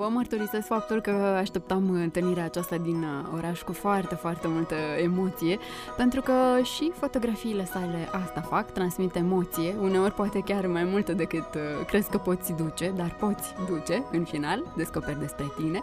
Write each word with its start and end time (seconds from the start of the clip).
Vă 0.00 0.08
mărturisesc 0.08 0.66
faptul 0.66 1.00
că 1.00 1.10
așteptam 1.10 1.90
întâlnirea 1.90 2.44
aceasta 2.44 2.76
din 2.76 3.02
uh, 3.02 3.32
oraș 3.34 3.62
cu 3.62 3.72
foarte, 3.72 4.14
foarte 4.14 4.48
multă 4.48 4.74
emoție, 5.02 5.58
pentru 5.96 6.20
că 6.20 6.32
și 6.62 6.92
fotografiile 6.94 7.64
sale 7.64 8.08
asta 8.24 8.40
fac, 8.40 8.72
transmit 8.72 9.14
emoție, 9.14 9.74
uneori 9.80 10.14
poate 10.14 10.40
chiar 10.40 10.66
mai 10.66 10.84
multă 10.84 11.12
decât 11.12 11.54
uh, 11.54 11.86
crezi 11.86 12.10
că 12.10 12.18
poți 12.18 12.52
duce, 12.52 12.92
dar 12.96 13.16
poți 13.18 13.54
duce 13.68 14.04
în 14.12 14.24
final, 14.24 14.72
descoperi 14.76 15.18
despre 15.18 15.44
tine. 15.56 15.80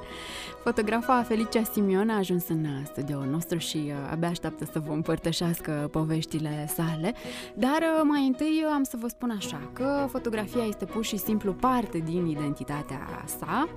Fotografa 0.64 1.24
Felicia 1.24 1.64
Simion 1.64 2.10
a 2.10 2.18
ajuns 2.18 2.48
în 2.48 2.64
uh, 2.64 2.82
studioul 2.86 3.28
nostru 3.32 3.58
și 3.58 3.92
abia 4.12 4.30
așteaptă 4.30 4.66
să 4.72 4.80
vă 4.80 4.94
împărtășească 4.94 5.88
poveștile 5.92 6.68
sale, 6.74 7.14
dar 7.54 7.80
mai 8.04 8.28
întâi 8.28 8.66
am 8.74 8.84
să 8.84 8.98
vă 9.00 9.08
spun 9.08 9.30
așa, 9.38 9.70
că 9.74 10.06
fotografia 10.10 10.64
este 10.64 10.86
pur 10.86 11.04
și 11.04 11.18
simplu 11.18 11.54
parte 11.54 11.98
din 11.98 12.26
identitatea 12.26 13.24
sa, 13.40 13.68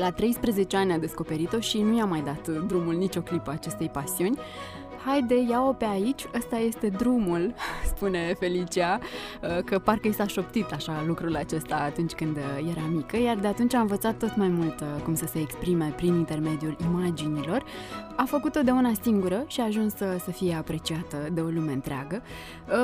la 0.00 0.10
13 0.10 0.76
ani 0.76 0.92
a 0.92 0.98
descoperit-o 0.98 1.60
și 1.60 1.82
nu 1.82 1.96
i-a 1.96 2.04
mai 2.04 2.20
dat 2.22 2.48
drumul 2.48 2.94
nicio 2.94 3.20
clipă 3.20 3.50
acestei 3.50 3.88
pasiuni. 3.88 4.38
Haide, 5.04 5.34
ia-o 5.48 5.72
pe 5.72 5.84
aici, 5.84 6.26
ăsta 6.36 6.56
este 6.56 6.88
drumul, 6.88 7.54
spune 8.00 8.34
Felicia, 8.38 9.00
uh, 9.42 9.64
că 9.64 9.78
parcă 9.78 10.08
i 10.08 10.12
s-a 10.12 10.26
șoptit 10.26 10.72
așa 10.72 11.04
lucrul 11.06 11.36
acesta 11.36 11.74
atunci 11.74 12.12
când 12.12 12.36
uh, 12.36 12.70
era 12.70 12.86
mică, 12.92 13.16
iar 13.16 13.36
de 13.36 13.46
atunci 13.46 13.74
a 13.74 13.80
învățat 13.80 14.18
tot 14.18 14.36
mai 14.36 14.48
mult 14.48 14.80
uh, 14.80 14.86
cum 15.04 15.14
să 15.14 15.26
se 15.26 15.38
exprime 15.38 15.92
prin 15.96 16.14
intermediul 16.14 16.76
imaginilor. 16.80 17.64
A 18.16 18.24
făcut-o 18.24 18.60
de 18.62 18.70
una 18.70 18.92
singură 19.02 19.44
și 19.46 19.60
a 19.60 19.64
ajuns 19.64 19.94
să, 19.94 20.16
să 20.24 20.30
fie 20.30 20.54
apreciată 20.54 21.16
de 21.32 21.40
o 21.40 21.48
lume 21.48 21.72
întreagă. 21.72 22.22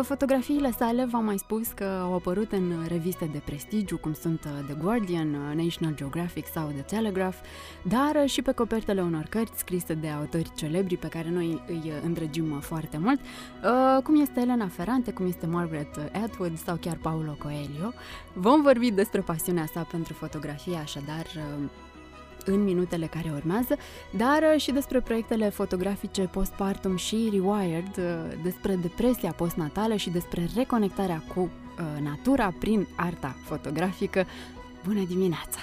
Fotografiile 0.02 0.70
sale, 0.70 1.04
v-am 1.04 1.24
mai 1.24 1.38
spus 1.38 1.68
că 1.68 1.84
au 2.02 2.14
apărut 2.14 2.52
în 2.52 2.72
reviste 2.88 3.28
de 3.32 3.42
prestigiu, 3.44 3.98
cum 3.98 4.12
sunt 4.12 4.40
The 4.66 4.76
Guardian, 4.82 5.28
National 5.54 5.94
Geographic 5.94 6.46
sau 6.46 6.68
The 6.68 6.96
Telegraph, 6.96 7.36
dar 7.82 8.28
și 8.28 8.42
pe 8.42 8.52
copertele 8.52 9.00
unor 9.00 9.26
cărți 9.28 9.58
scrise 9.58 9.94
de 9.94 10.08
autori 10.08 10.52
celebri 10.56 10.96
pe 10.96 11.08
care 11.08 11.30
noi 11.30 11.62
îi 11.68 11.92
îndrăgim 12.04 12.60
foarte 12.60 12.98
mult, 12.98 13.20
uh, 13.20 14.02
cum 14.02 14.20
este 14.20 14.40
Elena 14.40 14.68
Ferrante, 15.06 15.12
cum 15.12 15.26
este 15.26 15.46
Margaret 15.46 16.10
Atwood 16.24 16.58
sau 16.58 16.76
chiar 16.76 16.98
Paulo 17.02 17.36
Coelho. 17.38 17.92
Vom 18.32 18.62
vorbi 18.62 18.90
despre 18.90 19.20
pasiunea 19.20 19.66
sa 19.72 19.86
pentru 19.90 20.12
fotografie, 20.12 20.76
așadar 20.76 21.24
uh, 21.36 21.68
în 22.44 22.64
minutele 22.64 23.06
care 23.06 23.30
urmează, 23.34 23.76
dar 24.16 24.42
uh, 24.54 24.60
și 24.60 24.72
despre 24.72 25.00
proiectele 25.00 25.48
fotografice 25.48 26.22
postpartum 26.22 26.96
și 26.96 27.28
Rewired, 27.32 28.00
despre 28.42 28.74
depresia 28.74 29.32
postnatală 29.32 29.96
și 29.96 30.10
despre 30.10 30.48
reconectarea 30.54 31.22
cu 31.34 31.50
natura 32.02 32.54
prin 32.58 32.86
arta 32.96 33.36
fotografică. 33.44 34.24
Bună 34.86 35.04
dimineața! 35.08 35.58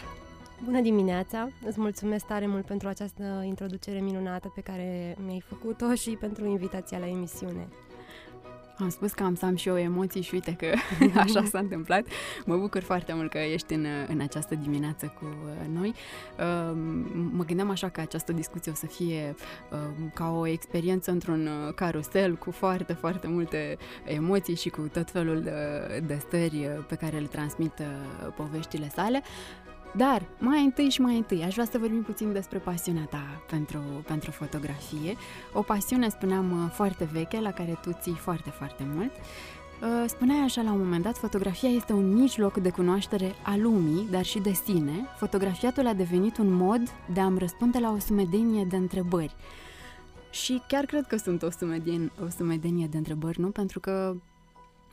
Bună 0.66 0.82
dimineața! 0.82 1.50
Îți 1.66 1.80
mulțumesc 1.80 2.26
tare 2.26 2.48
mult 2.48 2.66
pentru 2.66 2.88
această 2.88 3.44
introducere 3.46 4.00
minunată 4.00 4.52
pe 4.56 4.62
care 4.62 5.16
mi-ai 5.26 5.44
făcut-o 5.48 5.94
și 5.94 6.10
pentru 6.10 6.46
invitația 6.46 6.98
la 6.98 7.08
emisiune. 7.08 7.68
Am 8.78 8.90
spus 8.90 9.12
că 9.12 9.24
am 9.24 9.36
să 9.36 9.46
am 9.46 9.56
și 9.56 9.68
eu 9.68 9.78
emoții 9.78 10.22
și 10.22 10.34
uite 10.34 10.56
că 10.56 10.66
așa 11.20 11.44
s-a 11.44 11.60
întâmplat. 11.60 12.06
Mă 12.46 12.58
bucur 12.58 12.82
foarte 12.82 13.14
mult 13.14 13.30
că 13.30 13.38
ești 13.38 13.74
în, 13.74 13.86
în 14.08 14.20
această 14.20 14.56
dimineață 14.56 15.14
cu 15.20 15.26
uh, 15.26 15.68
noi. 15.74 15.94
Um, 16.70 16.80
mă 17.32 17.44
gândeam 17.44 17.70
așa 17.70 17.90
că 17.90 18.02
această 18.02 18.32
discuție 18.32 18.72
o 18.72 18.76
să 18.76 18.86
fie 18.86 19.36
um, 19.72 20.12
ca 20.14 20.30
o 20.30 20.48
experiență 20.48 21.12
într-un 21.12 21.48
uh, 21.48 21.74
carusel 21.74 22.36
cu 22.36 22.52
foarte, 22.52 22.94
foarte 22.94 23.28
multe 23.28 23.78
emoții 24.04 24.56
și 24.56 24.70
cu 24.70 24.82
tot 24.82 25.12
felul 25.12 25.42
de, 25.42 25.54
de 26.06 26.18
stări 26.28 26.58
uh, 26.58 26.86
pe 26.88 26.96
care 26.96 27.18
le 27.18 27.28
transmit 27.28 27.74
poveștile 28.36 28.90
sale. 28.90 29.22
Dar, 29.96 30.22
mai 30.40 30.64
întâi 30.64 30.90
și 30.90 31.02
mai 31.02 31.16
întâi, 31.16 31.44
aș 31.44 31.54
vrea 31.54 31.66
să 31.66 31.78
vorbim 31.78 32.02
puțin 32.02 32.34
despre 32.34 32.60
pasiunea 32.60 33.08
ta 33.10 33.44
pentru, 33.50 33.80
pentru 34.06 34.32
fotografie. 34.32 35.16
O 35.54 35.62
pasiune, 35.62 36.10
spuneam, 36.10 36.72
foarte 36.74 37.10
veche, 37.12 37.40
la 37.40 37.52
care 37.52 37.80
tu 37.82 37.92
ții 38.02 38.16
foarte, 38.16 38.50
foarte 38.50 38.84
mult. 38.96 39.12
Uh, 39.82 40.04
spuneai 40.08 40.40
așa 40.40 40.62
la 40.62 40.72
un 40.72 40.80
moment 40.80 41.04
dat, 41.04 41.18
fotografia 41.18 41.70
este 41.70 41.94
un 41.94 42.14
mijloc 42.14 42.58
de 42.58 42.70
cunoaștere 42.70 43.32
a 43.44 43.56
lumii, 43.56 44.08
dar 44.12 44.24
și 44.24 44.40
de 44.40 44.52
sine. 44.52 45.08
Fotografiatul 45.18 45.88
a 45.88 45.94
devenit 45.94 46.38
un 46.38 46.54
mod 46.54 46.82
de 47.14 47.20
a-mi 47.20 47.40
răspunde 47.40 47.80
la 47.80 47.92
o 47.92 48.00
sumedenie 48.00 48.66
de 48.66 48.76
întrebări. 48.76 49.36
Și 50.30 50.62
chiar 50.68 50.86
cred 50.86 51.08
că 51.08 51.18
sunt 51.18 51.44
o 51.44 51.50
sumedenie, 51.50 52.12
o 52.26 52.30
sumedenie 52.38 52.88
de 52.88 52.98
întrebări, 52.98 53.40
nu? 53.40 53.48
Pentru 53.48 53.80
că 53.80 54.16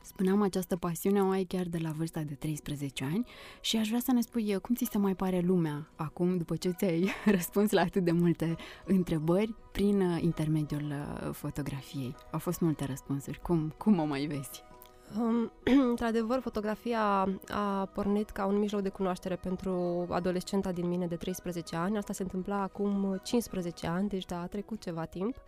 Spuneam, 0.01 0.41
această 0.41 0.75
pasiune 0.75 1.23
o 1.23 1.29
ai 1.29 1.43
chiar 1.43 1.65
de 1.65 1.77
la 1.81 1.91
vârsta 1.91 2.21
de 2.21 2.33
13 2.33 3.03
ani 3.03 3.25
și 3.61 3.77
aș 3.77 3.87
vrea 3.87 3.99
să 3.99 4.11
ne 4.11 4.21
spui 4.21 4.59
cum 4.61 4.75
ți 4.75 4.87
se 4.91 4.97
mai 4.97 5.15
pare 5.15 5.39
lumea 5.39 5.87
acum, 5.95 6.37
după 6.37 6.55
ce 6.55 6.69
ți-ai 6.69 7.09
răspuns 7.35 7.71
la 7.71 7.81
atât 7.81 8.03
de 8.03 8.11
multe 8.11 8.55
întrebări 8.85 9.55
prin 9.71 10.01
uh, 10.01 10.21
intermediul 10.21 10.83
uh, 10.83 11.33
fotografiei. 11.33 12.15
Au 12.31 12.39
fost 12.39 12.59
multe 12.59 12.85
răspunsuri. 12.85 13.39
Cum, 13.41 13.73
cum 13.77 13.99
o 13.99 14.03
mai 14.03 14.25
vezi? 14.25 14.63
Um, 15.19 15.51
într-adevăr, 15.89 16.39
fotografia 16.39 17.27
a 17.47 17.85
pornit 17.85 18.29
ca 18.29 18.45
un 18.45 18.59
mijloc 18.59 18.81
de 18.81 18.89
cunoaștere 18.89 19.35
pentru 19.35 20.05
adolescenta 20.09 20.71
din 20.71 20.87
mine 20.87 21.07
de 21.07 21.15
13 21.15 21.75
ani. 21.75 21.97
Asta 21.97 22.13
se 22.13 22.23
întâmpla 22.23 22.61
acum 22.61 23.19
15 23.23 23.87
ani, 23.87 24.09
deci 24.09 24.25
da, 24.25 24.41
a 24.41 24.47
trecut 24.47 24.81
ceva 24.81 25.05
timp. 25.05 25.35
Uh, 25.35 25.41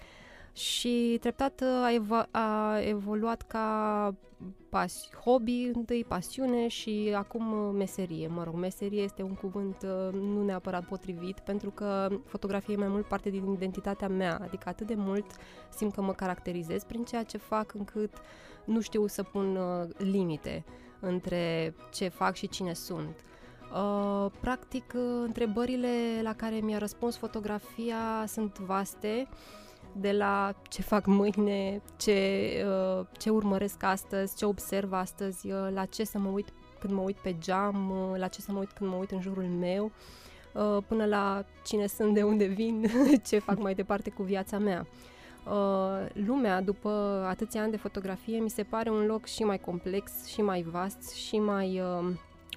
și 0.53 1.17
treptat 1.21 1.61
uh, 1.61 1.67
a, 1.67 1.91
evo- 1.91 2.29
a 2.31 2.79
evoluat 2.79 3.41
ca 3.41 4.15
pas- 4.69 5.09
hobby, 5.23 5.71
întâi 5.73 6.03
pasiune 6.03 6.67
și 6.67 7.13
acum 7.15 7.67
uh, 7.67 7.73
meserie. 7.77 8.27
Mă 8.27 8.43
rog, 8.43 8.53
meserie 8.53 9.01
este 9.01 9.21
un 9.21 9.33
cuvânt 9.33 9.75
uh, 9.83 10.13
nu 10.13 10.43
neapărat 10.43 10.85
potrivit, 10.85 11.39
pentru 11.39 11.69
că 11.69 12.07
fotografia 12.25 12.73
e 12.73 12.77
mai 12.77 12.87
mult 12.87 13.07
parte 13.07 13.29
din 13.29 13.51
identitatea 13.51 14.07
mea, 14.07 14.39
adică 14.41 14.69
atât 14.69 14.87
de 14.87 14.95
mult 14.97 15.25
simt 15.69 15.93
că 15.93 16.01
mă 16.01 16.13
caracterizez 16.13 16.83
prin 16.83 17.03
ceea 17.03 17.23
ce 17.23 17.37
fac 17.37 17.73
încât 17.73 18.13
nu 18.65 18.81
știu 18.81 19.07
să 19.07 19.23
pun 19.23 19.57
limite 19.97 20.65
între 20.99 21.75
ce 21.91 22.07
fac 22.07 22.35
și 22.35 22.47
cine 22.47 22.73
sunt. 22.73 23.15
Uh, 23.73 24.31
practic, 24.39 24.93
întrebările 25.23 26.19
la 26.21 26.33
care 26.33 26.55
mi-a 26.55 26.77
răspuns 26.77 27.17
fotografia 27.17 28.23
sunt 28.27 28.57
vaste 28.59 29.27
de 29.95 30.11
la 30.11 30.55
ce 30.69 30.81
fac 30.81 31.05
mâine, 31.05 31.81
ce, 31.97 32.49
uh, 32.67 33.05
ce 33.17 33.29
urmăresc 33.29 33.83
astăzi, 33.83 34.35
ce 34.35 34.45
observ 34.45 34.93
astăzi, 34.93 35.51
uh, 35.51 35.67
la 35.73 35.85
ce 35.85 36.03
să 36.03 36.19
mă 36.19 36.29
uit 36.29 36.47
când 36.79 36.93
mă 36.93 37.01
uit 37.01 37.15
pe 37.15 37.35
geam, 37.39 37.89
uh, 37.89 38.19
la 38.19 38.27
ce 38.27 38.41
să 38.41 38.51
mă 38.51 38.59
uit 38.59 38.71
când 38.71 38.89
mă 38.89 38.95
uit 38.95 39.11
în 39.11 39.21
jurul 39.21 39.43
meu, 39.43 39.91
până 40.87 41.05
la 41.05 41.45
cine 41.63 41.87
sunt, 41.87 42.13
de 42.13 42.23
unde 42.23 42.45
vin, 42.45 42.85
ce 43.27 43.39
fac 43.39 43.59
mai 43.59 43.73
departe 43.73 44.09
cu 44.09 44.23
viața 44.23 44.57
mea. 44.57 44.87
Lumea, 46.13 46.61
după 46.61 46.89
atâția 47.29 47.61
ani 47.61 47.71
de 47.71 47.77
fotografie, 47.77 48.39
mi 48.39 48.49
se 48.49 48.63
pare 48.63 48.89
un 48.89 49.05
loc 49.05 49.25
și 49.25 49.43
mai 49.43 49.59
complex, 49.59 50.25
și 50.25 50.41
mai 50.41 50.61
vast, 50.61 51.13
și 51.13 51.39
mai, 51.39 51.81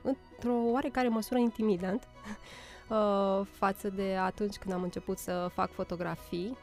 într-o 0.03 0.53
oarecare 0.53 1.09
măsură, 1.09 1.39
intimidant 1.39 2.09
față 3.61 3.91
de 3.91 4.17
atunci 4.21 4.57
când 4.57 4.75
am 4.75 4.83
început 4.83 5.19
să 5.19 5.51
fac 5.53 5.73
fotografii. 5.73 6.57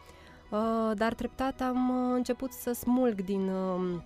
Uh, 0.54 0.92
dar 0.96 1.14
treptat 1.14 1.62
am 1.62 1.90
uh, 1.90 2.14
început 2.16 2.52
să 2.52 2.72
smulg 2.72 3.22
din 3.22 3.48
uh, 3.50 4.02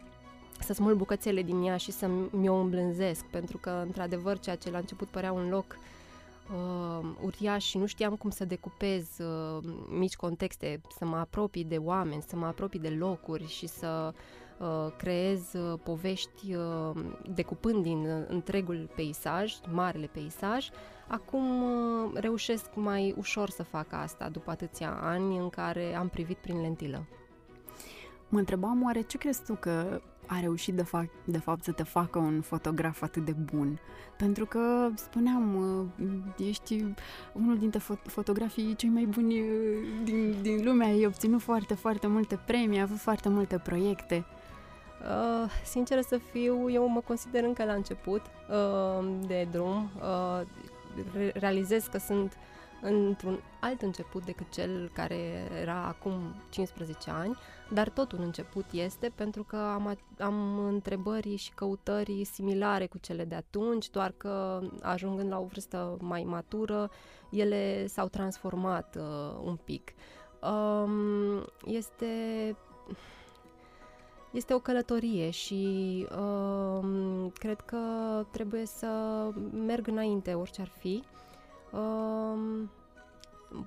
să 0.59 0.73
smulg 0.73 0.97
bucățele 0.97 1.41
din 1.41 1.63
ea 1.63 1.77
și 1.77 1.91
să 1.91 2.09
mi-o 2.31 2.55
îmblânzesc, 2.55 3.25
pentru 3.25 3.57
că, 3.57 3.81
într-adevăr, 3.85 4.39
ceea 4.39 4.55
ce 4.55 4.71
la 4.71 4.77
început 4.77 5.07
părea 5.07 5.31
un 5.31 5.49
loc 5.49 5.77
uh, 6.51 7.09
uriaș 7.21 7.65
și 7.65 7.77
nu 7.77 7.85
știam 7.85 8.15
cum 8.15 8.29
să 8.29 8.45
decupez 8.45 9.07
uh, 9.19 9.63
mici 9.89 10.15
contexte, 10.15 10.81
să 10.97 11.05
mă 11.05 11.17
apropii 11.17 11.63
de 11.63 11.77
oameni, 11.77 12.23
să 12.27 12.35
mă 12.35 12.45
apropii 12.45 12.79
de 12.79 12.89
locuri 12.89 13.47
și 13.47 13.67
să 13.67 14.13
uh, 14.13 14.19
creez 14.97 15.53
uh, 15.53 15.79
povești 15.83 16.55
uh, 16.55 17.03
decupând 17.33 17.83
din 17.83 18.05
uh, 18.05 18.25
întregul 18.27 18.89
peisaj, 18.95 19.53
marele 19.71 20.09
peisaj, 20.13 20.69
Acum 21.07 21.61
uh, 21.61 22.11
reușesc 22.13 22.65
mai 22.73 23.13
ușor 23.17 23.49
să 23.49 23.63
fac 23.63 23.93
asta 23.93 24.29
după 24.29 24.51
atâția 24.51 24.99
ani 25.01 25.37
în 25.37 25.49
care 25.49 25.95
am 25.95 26.07
privit 26.07 26.37
prin 26.37 26.61
lentilă. 26.61 27.05
Mă 28.29 28.39
întrebam 28.39 28.83
oare 28.83 29.01
ce 29.01 29.17
crezi 29.17 29.43
tu 29.45 29.53
că 29.53 30.01
a 30.25 30.39
reușit 30.39 30.73
de, 30.73 30.83
fapt, 30.83 31.09
de 31.25 31.37
fapt 31.37 31.63
să 31.63 31.71
te 31.71 31.83
facă 31.83 32.19
un 32.19 32.41
fotograf 32.41 33.01
atât 33.01 33.25
de 33.25 33.31
bun. 33.31 33.79
Pentru 34.17 34.45
că, 34.45 34.89
spuneam, 34.95 35.55
uh, 35.99 36.47
ești 36.47 36.85
unul 37.33 37.57
dintre 37.57 37.79
fo- 37.79 38.01
fotografii 38.03 38.75
cei 38.75 38.89
mai 38.89 39.05
buni 39.05 39.39
uh, 39.39 39.47
din, 40.03 40.35
din 40.41 40.63
lume, 40.63 40.85
ai 40.85 41.05
obținut 41.05 41.41
foarte, 41.41 41.73
foarte 41.73 42.07
multe 42.07 42.39
premii, 42.45 42.77
ai 42.77 42.83
avut 42.83 42.97
foarte 42.97 43.29
multe 43.29 43.57
proiecte. 43.57 44.25
Uh, 45.01 45.51
sinceră 45.63 46.01
să 46.01 46.17
fiu, 46.17 46.69
eu 46.69 46.87
mă 46.87 47.01
consider 47.01 47.43
încă 47.43 47.63
la 47.63 47.73
început 47.73 48.21
uh, 48.49 49.07
de 49.27 49.47
drum. 49.51 49.89
Uh, 49.95 50.41
realizez 51.33 51.85
că 51.85 51.97
sunt 51.97 52.37
într-un 52.81 53.39
alt 53.59 53.81
început 53.81 54.25
decât 54.25 54.49
cel 54.49 54.91
care 54.93 55.15
era 55.61 55.85
acum 55.85 56.35
15 56.49 57.09
ani, 57.09 57.37
dar 57.73 57.89
tot 57.89 58.11
un 58.11 58.21
început 58.21 58.65
este 58.71 59.11
pentru 59.15 59.43
că 59.43 59.55
am, 59.55 59.97
am 60.19 60.57
întrebări 60.65 61.35
și 61.35 61.51
căutări 61.53 62.23
similare 62.23 62.85
cu 62.85 62.97
cele 62.97 63.25
de 63.25 63.35
atunci, 63.35 63.89
doar 63.89 64.13
că 64.17 64.61
ajungând 64.81 65.29
la 65.29 65.39
o 65.39 65.45
vârstă 65.45 65.97
mai 65.99 66.23
matură, 66.23 66.89
ele 67.29 67.87
s-au 67.87 68.07
transformat 68.07 68.95
uh, 68.99 69.39
un 69.43 69.55
pic. 69.55 69.93
Um, 70.41 71.45
este 71.65 72.55
este 74.37 74.53
o 74.53 74.59
călătorie 74.59 75.29
și 75.29 76.05
uh, 76.11 77.31
cred 77.33 77.59
că 77.59 77.77
trebuie 78.31 78.65
să 78.65 78.87
merg 79.65 79.87
înainte, 79.87 80.33
orice 80.33 80.61
ar 80.61 80.71
fi. 80.79 81.03
Uh, 81.71 82.63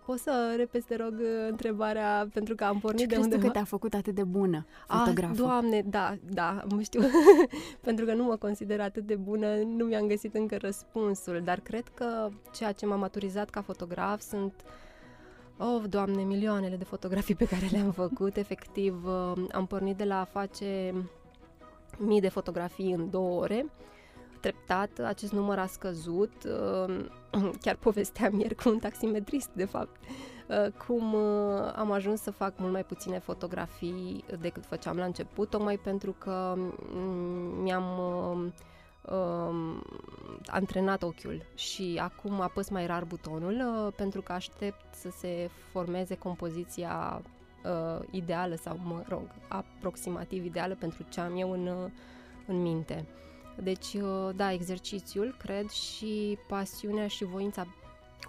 Poți 0.04 0.22
să 0.22 0.54
repezi, 0.56 0.86
te 0.86 0.96
rog, 0.96 1.14
întrebarea, 1.48 2.28
pentru 2.32 2.54
că 2.54 2.64
am 2.64 2.78
pornit 2.78 3.00
Ce 3.00 3.06
de 3.06 3.16
undeva. 3.16 3.34
unde... 3.34 3.46
că 3.46 3.52
te-a 3.52 3.64
făcut 3.64 3.94
atât 3.94 4.14
de 4.14 4.24
bună 4.24 4.66
fotograful? 4.86 5.34
Ah, 5.34 5.40
doamne, 5.40 5.82
da, 5.82 6.16
da, 6.28 6.62
nu 6.68 6.82
știu. 6.82 7.00
pentru 7.86 8.04
că 8.04 8.14
nu 8.14 8.24
mă 8.24 8.36
consider 8.36 8.80
atât 8.80 9.06
de 9.06 9.16
bună, 9.16 9.56
nu 9.56 9.84
mi-am 9.84 10.06
găsit 10.06 10.34
încă 10.34 10.56
răspunsul, 10.56 11.40
dar 11.44 11.60
cred 11.60 11.88
că 11.94 12.28
ceea 12.52 12.72
ce 12.72 12.86
m-a 12.86 12.96
maturizat 12.96 13.50
ca 13.50 13.62
fotograf 13.62 14.20
sunt 14.20 14.52
Oh, 15.62 15.82
doamne, 15.88 16.22
milioanele 16.22 16.76
de 16.76 16.84
fotografii 16.84 17.34
pe 17.34 17.44
care 17.44 17.66
le-am 17.70 17.90
făcut. 17.90 18.36
Efectiv, 18.36 19.04
uh, 19.04 19.32
am 19.52 19.66
pornit 19.66 19.96
de 19.96 20.04
la 20.04 20.20
a 20.20 20.24
face 20.24 20.94
mii 21.98 22.20
de 22.20 22.28
fotografii 22.28 22.92
în 22.92 23.10
două 23.10 23.40
ore. 23.40 23.66
Treptat, 24.40 24.98
acest 24.98 25.32
număr 25.32 25.58
a 25.58 25.66
scăzut. 25.66 26.32
Uh, 26.44 27.04
chiar 27.62 27.76
povesteam 27.76 28.38
ieri 28.38 28.54
cu 28.54 28.68
un 28.68 28.78
taximetrist, 28.78 29.50
de 29.52 29.64
fapt, 29.64 29.96
uh, 30.48 30.72
cum 30.86 31.14
am 31.76 31.90
ajuns 31.92 32.20
să 32.20 32.30
fac 32.30 32.54
mult 32.58 32.72
mai 32.72 32.84
puține 32.84 33.18
fotografii 33.18 34.24
decât 34.40 34.66
făceam 34.66 34.96
la 34.96 35.04
început, 35.04 35.50
tocmai 35.50 35.76
pentru 35.76 36.14
că 36.18 36.54
mm, 36.56 37.62
mi-am 37.62 37.84
uh, 39.10 39.80
antrenat 40.46 41.02
ochiul 41.02 41.42
și 41.54 42.00
acum 42.02 42.40
apăs 42.40 42.68
mai 42.68 42.86
rar 42.86 43.04
butonul 43.04 43.52
uh, 43.52 43.92
pentru 43.96 44.20
că 44.20 44.32
aștept 44.32 44.94
să 44.94 45.10
se 45.18 45.50
formeze 45.72 46.14
compoziția 46.14 47.22
uh, 47.64 48.06
ideală 48.10 48.54
sau, 48.54 48.80
mă 48.84 49.02
rog, 49.08 49.22
aproximativ 49.48 50.44
ideală 50.44 50.74
pentru 50.74 51.04
ce 51.08 51.20
am 51.20 51.36
eu 51.36 51.50
în, 51.50 51.66
uh, 51.66 51.90
în 52.46 52.62
minte. 52.62 53.06
Deci, 53.62 53.94
uh, 53.94 54.30
da, 54.34 54.52
exercițiul, 54.52 55.36
cred, 55.38 55.68
și 55.68 56.38
pasiunea 56.48 57.06
și 57.06 57.24
voința 57.24 57.66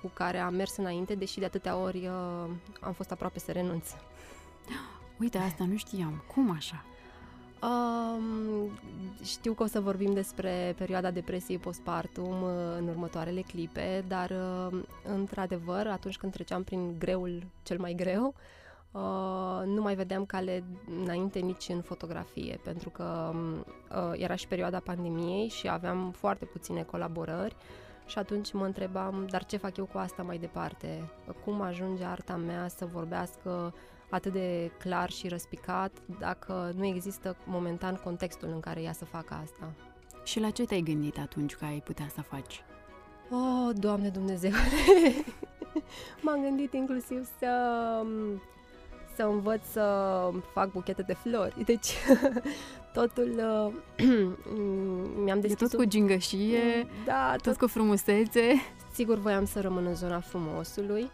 cu 0.01 0.07
care 0.13 0.37
am 0.37 0.53
mers 0.53 0.77
înainte, 0.77 1.15
deși 1.15 1.39
de 1.39 1.45
atâtea 1.45 1.77
ori 1.77 2.07
uh, 2.07 2.49
am 2.79 2.93
fost 2.93 3.11
aproape 3.11 3.39
să 3.39 3.51
renunț. 3.51 3.89
Uite, 5.19 5.37
asta 5.37 5.63
nu 5.63 5.77
știam. 5.77 6.23
Cum 6.33 6.51
așa? 6.51 6.85
Um, 7.61 8.69
știu 9.23 9.53
că 9.53 9.63
o 9.63 9.65
să 9.65 9.79
vorbim 9.79 10.13
despre 10.13 10.73
perioada 10.77 11.11
depresiei 11.11 11.57
postpartum 11.57 12.41
uh, 12.41 12.49
în 12.77 12.87
următoarele 12.87 13.41
clipe, 13.41 14.03
dar 14.07 14.29
uh, 14.29 14.79
într-adevăr, 15.03 15.87
atunci 15.87 16.17
când 16.17 16.31
treceam 16.31 16.63
prin 16.63 16.95
greul 16.99 17.43
cel 17.63 17.79
mai 17.79 17.93
greu, 17.93 18.33
uh, 18.91 19.61
nu 19.65 19.81
mai 19.81 19.95
vedeam 19.95 20.25
cale 20.25 20.63
înainte 21.03 21.39
nici 21.39 21.69
în 21.69 21.81
fotografie, 21.81 22.59
pentru 22.63 22.89
că 22.89 23.33
uh, 23.33 24.11
era 24.13 24.35
și 24.35 24.47
perioada 24.47 24.79
pandemiei 24.79 25.47
și 25.47 25.69
aveam 25.69 26.11
foarte 26.11 26.45
puține 26.45 26.83
colaborări 26.83 27.55
și 28.05 28.17
atunci 28.17 28.53
mă 28.53 28.65
întrebam, 28.65 29.27
dar 29.29 29.45
ce 29.45 29.57
fac 29.57 29.77
eu 29.77 29.85
cu 29.85 29.97
asta 29.97 30.23
mai 30.23 30.37
departe? 30.37 31.11
Cum 31.43 31.61
ajunge 31.61 32.03
arta 32.03 32.35
mea 32.35 32.67
să 32.67 32.85
vorbească 32.85 33.73
atât 34.11 34.31
de 34.31 34.71
clar 34.79 35.09
și 35.09 35.27
răspicat 35.27 35.91
dacă 36.19 36.71
nu 36.75 36.85
există 36.85 37.35
momentan 37.45 37.95
contextul 37.95 38.49
în 38.53 38.59
care 38.59 38.81
ea 38.81 38.93
să 38.93 39.05
facă 39.05 39.39
asta. 39.43 39.73
Și 40.23 40.39
la 40.39 40.49
ce 40.49 40.65
te-ai 40.65 40.81
gândit 40.81 41.17
atunci 41.17 41.55
că 41.55 41.65
ai 41.65 41.81
putea 41.85 42.07
să 42.13 42.21
faci? 42.21 42.63
Oh, 43.29 43.69
Doamne 43.73 44.09
Dumnezeu! 44.09 44.51
M-am 46.23 46.41
gândit 46.41 46.73
inclusiv 46.73 47.27
să 47.39 47.49
să 49.15 49.23
învăț 49.23 49.61
să 49.71 50.29
fac 50.53 50.71
buchete 50.71 51.01
de 51.01 51.13
flori. 51.13 51.63
Deci 51.65 51.93
totul 52.93 53.31
uh, 53.37 54.07
mi-am 55.23 55.39
deschis... 55.39 55.61
E 55.61 55.65
tot 55.65 55.79
cu 55.79 55.85
gingășie, 55.85 56.87
da, 57.05 57.31
tot, 57.31 57.41
tot 57.41 57.57
cu 57.57 57.67
frumusețe. 57.67 58.41
Sigur 58.93 59.17
voiam 59.17 59.45
să 59.45 59.61
rămân 59.61 59.85
în 59.85 59.95
zona 59.95 60.19
frumosului, 60.19 61.11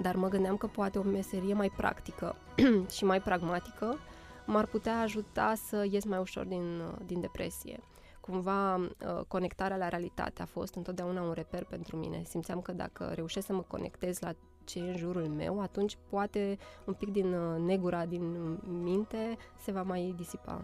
dar 0.00 0.16
mă 0.16 0.28
gândeam 0.28 0.56
că 0.56 0.66
poate 0.66 0.98
o 0.98 1.02
meserie 1.02 1.54
mai 1.54 1.70
practică 1.76 2.36
și 2.96 3.04
mai 3.04 3.20
pragmatică 3.20 3.98
m-ar 4.46 4.66
putea 4.66 5.00
ajuta 5.00 5.54
să 5.54 5.86
ies 5.90 6.04
mai 6.04 6.18
ușor 6.18 6.44
din, 6.44 6.82
din 7.06 7.20
depresie. 7.20 7.80
Cumva, 8.20 8.76
uh, 8.76 8.86
conectarea 9.28 9.76
la 9.76 9.88
realitate 9.88 10.42
a 10.42 10.46
fost 10.46 10.74
întotdeauna 10.74 11.22
un 11.22 11.32
reper 11.32 11.64
pentru 11.64 11.96
mine. 11.96 12.22
Simțeam 12.26 12.60
că 12.60 12.72
dacă 12.72 13.12
reușesc 13.14 13.46
să 13.46 13.52
mă 13.52 13.64
conectez 13.66 14.18
la 14.18 14.32
ce 14.64 14.78
e 14.78 14.90
în 14.90 14.96
jurul 14.96 15.26
meu, 15.28 15.60
atunci 15.60 15.96
poate 16.08 16.58
un 16.84 16.94
pic 16.94 17.08
din 17.08 17.32
uh, 17.32 17.60
negura 17.60 18.06
din 18.06 18.58
minte 18.82 19.36
se 19.62 19.72
va 19.72 19.82
mai 19.82 20.14
disipa. 20.16 20.62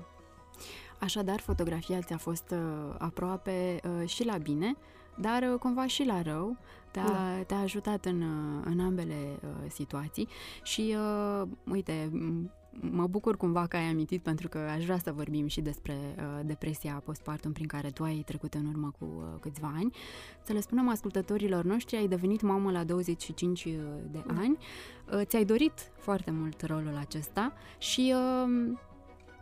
Așadar, 0.98 1.40
fotografia 1.40 2.00
ți-a 2.00 2.16
fost 2.16 2.50
uh, 2.50 2.94
aproape 2.98 3.81
uh, 3.84 4.08
și 4.08 4.24
la 4.24 4.36
bine, 4.36 4.76
dar 5.20 5.43
uh, 5.43 5.59
cumva 5.59 5.87
și 5.87 6.05
la 6.05 6.23
rău. 6.23 6.56
Te-a, 6.91 7.05
da. 7.05 7.43
te-a 7.47 7.59
ajutat 7.59 8.05
în, 8.05 8.20
uh, 8.20 8.62
în 8.65 8.81
ambele 8.81 9.38
uh, 9.43 9.70
situații 9.70 10.29
și, 10.62 10.97
uh, 11.43 11.49
uite, 11.70 12.11
mă 12.81 13.06
bucur 13.06 13.37
cumva 13.37 13.67
că 13.67 13.76
ai 13.76 13.82
amintit 13.82 14.23
pentru 14.23 14.49
că 14.49 14.59
aș 14.59 14.85
vrea 14.85 14.99
să 14.99 15.12
vorbim 15.12 15.47
și 15.47 15.61
despre 15.61 15.97
uh, 16.17 16.41
depresia 16.44 17.03
postpartum 17.05 17.53
prin 17.53 17.67
care 17.67 17.91
tu 17.91 18.03
ai 18.03 18.23
trecut 18.26 18.55
în 18.55 18.67
urmă 18.67 18.93
cu 18.99 19.05
uh, 19.05 19.41
câțiva 19.41 19.73
ani. 19.76 19.94
Să 20.43 20.53
le 20.53 20.61
spunem 20.61 20.88
ascultătorilor 20.88 21.65
noștri, 21.65 21.97
ai 21.97 22.06
devenit 22.06 22.41
mamă 22.41 22.70
la 22.70 22.85
25 22.85 23.62
de 24.11 24.23
da. 24.26 24.35
ani, 24.41 24.59
uh, 25.12 25.20
ți-ai 25.25 25.44
dorit 25.44 25.91
foarte 25.97 26.31
mult 26.31 26.62
rolul 26.62 26.97
acesta 27.00 27.53
și 27.79 28.15
uh, 28.15 28.76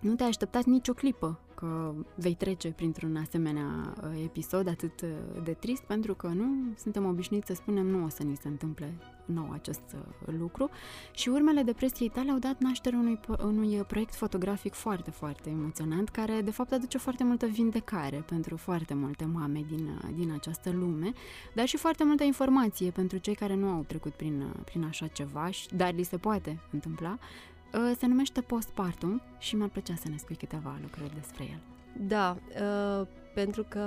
nu 0.00 0.14
te-ai 0.14 0.28
așteptat 0.28 0.64
nicio 0.64 0.92
clipă 0.92 1.40
că 1.56 1.94
vei 2.14 2.34
trece 2.34 2.68
printr-un 2.68 3.16
asemenea 3.16 3.94
uh, 4.02 4.22
episod 4.24 4.68
atât 4.68 5.00
uh, 5.00 5.08
de 5.44 5.52
trist, 5.52 5.82
pentru 5.82 6.14
că 6.14 6.26
nu 6.26 6.46
suntem 6.76 7.04
obișnuiți 7.04 7.46
să 7.46 7.54
spunem 7.54 7.86
nu 7.86 8.04
o 8.04 8.08
să 8.08 8.22
ni 8.22 8.36
se 8.36 8.48
întâmple 8.48 8.94
nou 9.24 9.50
acest 9.52 9.82
uh, 9.94 10.34
lucru. 10.38 10.70
Și 11.12 11.28
urmele 11.28 11.62
depresiei 11.62 12.08
tale 12.08 12.30
au 12.30 12.38
dat 12.38 12.60
naștere 12.60 12.96
unui, 12.96 13.20
unui 13.44 13.76
proiect 13.76 14.14
fotografic 14.14 14.72
foarte, 14.72 15.10
foarte 15.10 15.50
emoționant, 15.50 16.08
care 16.08 16.40
de 16.40 16.50
fapt 16.50 16.72
aduce 16.72 16.98
foarte 16.98 17.24
multă 17.24 17.46
vindecare 17.46 18.24
pentru 18.26 18.56
foarte 18.56 18.94
multe 18.94 19.24
mame 19.24 19.64
din, 19.68 20.00
din 20.14 20.32
această 20.32 20.70
lume, 20.70 21.12
dar 21.54 21.66
și 21.66 21.76
foarte 21.76 22.04
multă 22.04 22.24
informație 22.24 22.90
pentru 22.90 23.18
cei 23.18 23.34
care 23.34 23.54
nu 23.54 23.68
au 23.68 23.84
trecut 23.86 24.12
prin, 24.12 24.52
prin 24.64 24.84
așa 24.84 25.06
ceva, 25.06 25.48
dar 25.76 25.94
li 25.94 26.02
se 26.02 26.16
poate 26.16 26.58
întâmpla. 26.70 27.18
Uh, 27.20 27.55
se 27.98 28.06
numește 28.06 28.40
Postpartum 28.40 29.22
și 29.38 29.56
mi-ar 29.56 29.68
plăcea 29.68 29.94
să 29.94 30.08
ne 30.08 30.16
spui 30.16 30.36
câteva 30.36 30.78
lucruri 30.82 31.14
despre 31.14 31.44
el. 31.44 31.60
Da, 32.06 32.36
uh, 32.60 33.06
pentru 33.34 33.64
că 33.68 33.80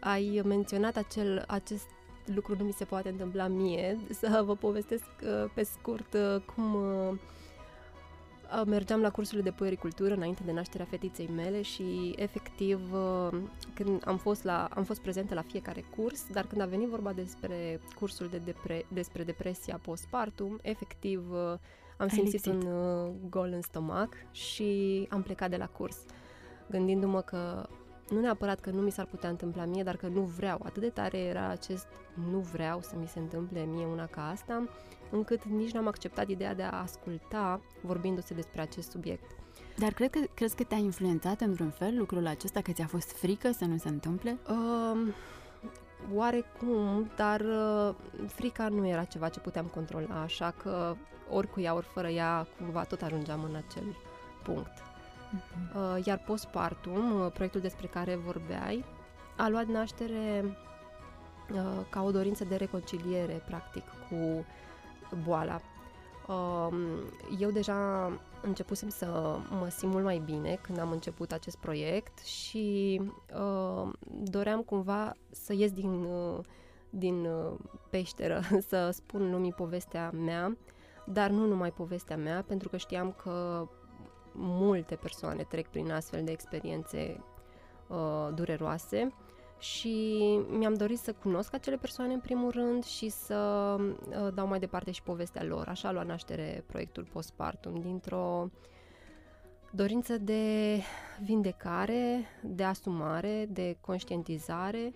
ai 0.00 0.42
menționat 0.44 0.96
acel, 0.96 1.44
acest 1.46 1.86
lucru 2.24 2.56
nu 2.58 2.64
mi 2.64 2.72
se 2.72 2.84
poate 2.84 3.08
întâmpla 3.08 3.46
mie, 3.46 3.98
să 4.20 4.42
vă 4.44 4.56
povestesc 4.56 5.04
uh, 5.22 5.50
pe 5.54 5.62
scurt 5.62 6.16
cum 6.54 6.76
mergeam 8.66 9.00
la 9.00 9.10
cursurile 9.10 9.42
de 9.42 9.56
puericultură 9.56 10.14
înainte 10.14 10.42
de 10.44 10.52
nașterea 10.52 10.86
fetiței 10.90 11.30
mele 11.34 11.62
și 11.62 12.14
efectiv 12.16 12.80
când 13.74 14.02
am 14.04 14.16
fost, 14.16 14.44
la, 14.44 14.68
am 14.74 14.84
fost 14.84 15.00
prezentă 15.00 15.34
la 15.34 15.42
fiecare 15.42 15.84
curs, 15.96 16.26
dar 16.32 16.46
când 16.46 16.60
a 16.60 16.66
venit 16.66 16.88
vorba 16.88 17.12
despre 17.12 17.80
cursul 17.98 18.28
de 18.28 18.36
depre, 18.36 18.86
despre 18.88 19.22
depresia 19.22 19.80
postpartum, 19.82 20.58
efectiv 20.62 21.22
am 21.96 22.06
Ai 22.10 22.16
simțit 22.16 22.44
lipsit. 22.46 22.52
un 22.52 22.72
uh, 22.72 23.12
gol 23.28 23.50
în 23.52 23.62
stomac 23.62 24.14
și 24.30 25.06
am 25.10 25.22
plecat 25.22 25.50
de 25.50 25.56
la 25.56 25.66
curs, 25.66 25.96
gândindu-mă 26.70 27.20
că 27.20 27.68
nu 28.08 28.20
neapărat 28.20 28.60
că 28.60 28.70
nu 28.70 28.80
mi 28.80 28.90
s-ar 28.90 29.06
putea 29.06 29.28
întâmpla 29.28 29.64
mie, 29.64 29.82
dar 29.82 29.96
că 29.96 30.06
nu 30.06 30.20
vreau. 30.20 30.60
Atât 30.64 30.82
de 30.82 30.88
tare 30.88 31.18
era 31.18 31.48
acest 31.48 31.86
nu 32.30 32.38
vreau 32.38 32.80
să 32.80 32.94
mi 33.00 33.06
se 33.06 33.18
întâmple 33.18 33.64
mie 33.64 33.86
una 33.86 34.06
ca 34.06 34.28
asta, 34.28 34.68
încât 35.10 35.44
nici 35.44 35.70
n-am 35.70 35.86
acceptat 35.86 36.28
ideea 36.28 36.54
de 36.54 36.62
a 36.62 36.80
asculta 36.80 37.60
vorbindu-se 37.80 38.34
despre 38.34 38.60
acest 38.60 38.90
subiect. 38.90 39.30
Dar 39.78 39.92
cred 39.92 40.10
că, 40.10 40.20
crezi 40.34 40.56
că 40.56 40.64
te-a 40.64 40.76
influențat 40.76 41.40
într-un 41.40 41.70
fel 41.70 41.94
lucrul 41.98 42.26
acesta, 42.26 42.60
că 42.60 42.72
ți-a 42.72 42.86
fost 42.86 43.12
frică 43.12 43.50
să 43.52 43.64
nu 43.64 43.76
se 43.76 43.88
întâmple? 43.88 44.38
Uh, 44.48 45.12
oarecum, 46.14 47.10
dar 47.16 47.40
uh, 47.40 47.94
frica 48.26 48.68
nu 48.68 48.86
era 48.86 49.04
ceva 49.04 49.28
ce 49.28 49.40
puteam 49.40 49.66
controla, 49.66 50.20
așa 50.22 50.54
că 50.62 50.96
ori 51.30 51.50
cu 51.50 51.60
ea, 51.60 51.74
ori 51.74 51.86
fără 51.86 52.08
ea, 52.08 52.46
cumva 52.58 52.84
tot 52.84 53.02
ajungeam 53.02 53.44
în 53.44 53.54
acel 53.54 53.96
punct. 54.42 54.72
Uh-huh. 54.72 56.04
Iar 56.04 56.18
postpartum, 56.26 57.20
uh, 57.20 57.32
proiectul 57.32 57.60
despre 57.60 57.86
care 57.86 58.16
vorbeai, 58.16 58.84
a 59.36 59.48
luat 59.48 59.66
naștere 59.66 60.56
ca 61.88 62.02
o 62.02 62.10
dorință 62.10 62.44
de 62.44 62.56
reconciliere, 62.56 63.42
practic, 63.46 63.84
cu 64.08 64.44
boala. 65.24 65.60
Um, 66.26 66.76
eu 67.38 67.50
deja 67.50 68.10
începusem 68.44 68.88
să 68.88 69.38
mă 69.50 69.68
simt 69.68 69.92
mult 69.92 70.04
mai 70.04 70.22
bine 70.24 70.58
când 70.62 70.78
am 70.78 70.90
început 70.90 71.32
acest 71.32 71.56
proiect 71.56 72.18
și 72.18 73.00
uh, 73.34 73.92
doream 74.22 74.62
cumva 74.62 75.12
să 75.30 75.52
ies 75.52 75.72
din, 75.72 76.04
uh, 76.04 76.38
din 76.90 77.24
uh, 77.24 77.52
peșteră, 77.90 78.40
să 78.68 78.90
spun 78.92 79.30
lumii 79.30 79.52
povestea 79.52 80.10
mea, 80.10 80.56
dar 81.06 81.30
nu 81.30 81.46
numai 81.46 81.70
povestea 81.70 82.16
mea, 82.16 82.44
pentru 82.46 82.68
că 82.68 82.76
știam 82.76 83.12
că 83.12 83.68
multe 84.32 84.94
persoane 84.94 85.42
trec 85.42 85.68
prin 85.68 85.90
astfel 85.90 86.24
de 86.24 86.30
experiențe 86.30 87.20
uh, 87.88 88.28
dureroase 88.34 89.14
și 89.64 90.18
mi-am 90.48 90.74
dorit 90.74 90.98
să 90.98 91.12
cunosc 91.12 91.54
acele 91.54 91.76
persoane 91.76 92.12
în 92.12 92.20
primul 92.20 92.50
rând 92.50 92.84
și 92.84 93.08
să 93.08 93.76
uh, 93.78 94.34
dau 94.34 94.46
mai 94.46 94.58
departe 94.58 94.90
și 94.90 95.02
povestea 95.02 95.44
lor. 95.44 95.68
Așa 95.68 95.88
a 95.88 95.92
luat 95.92 96.06
naștere 96.06 96.64
proiectul 96.66 97.06
Postpartum, 97.12 97.80
dintr-o 97.80 98.50
dorință 99.70 100.18
de 100.18 100.80
vindecare, 101.24 102.24
de 102.42 102.64
asumare, 102.64 103.48
de 103.50 103.76
conștientizare 103.80 104.92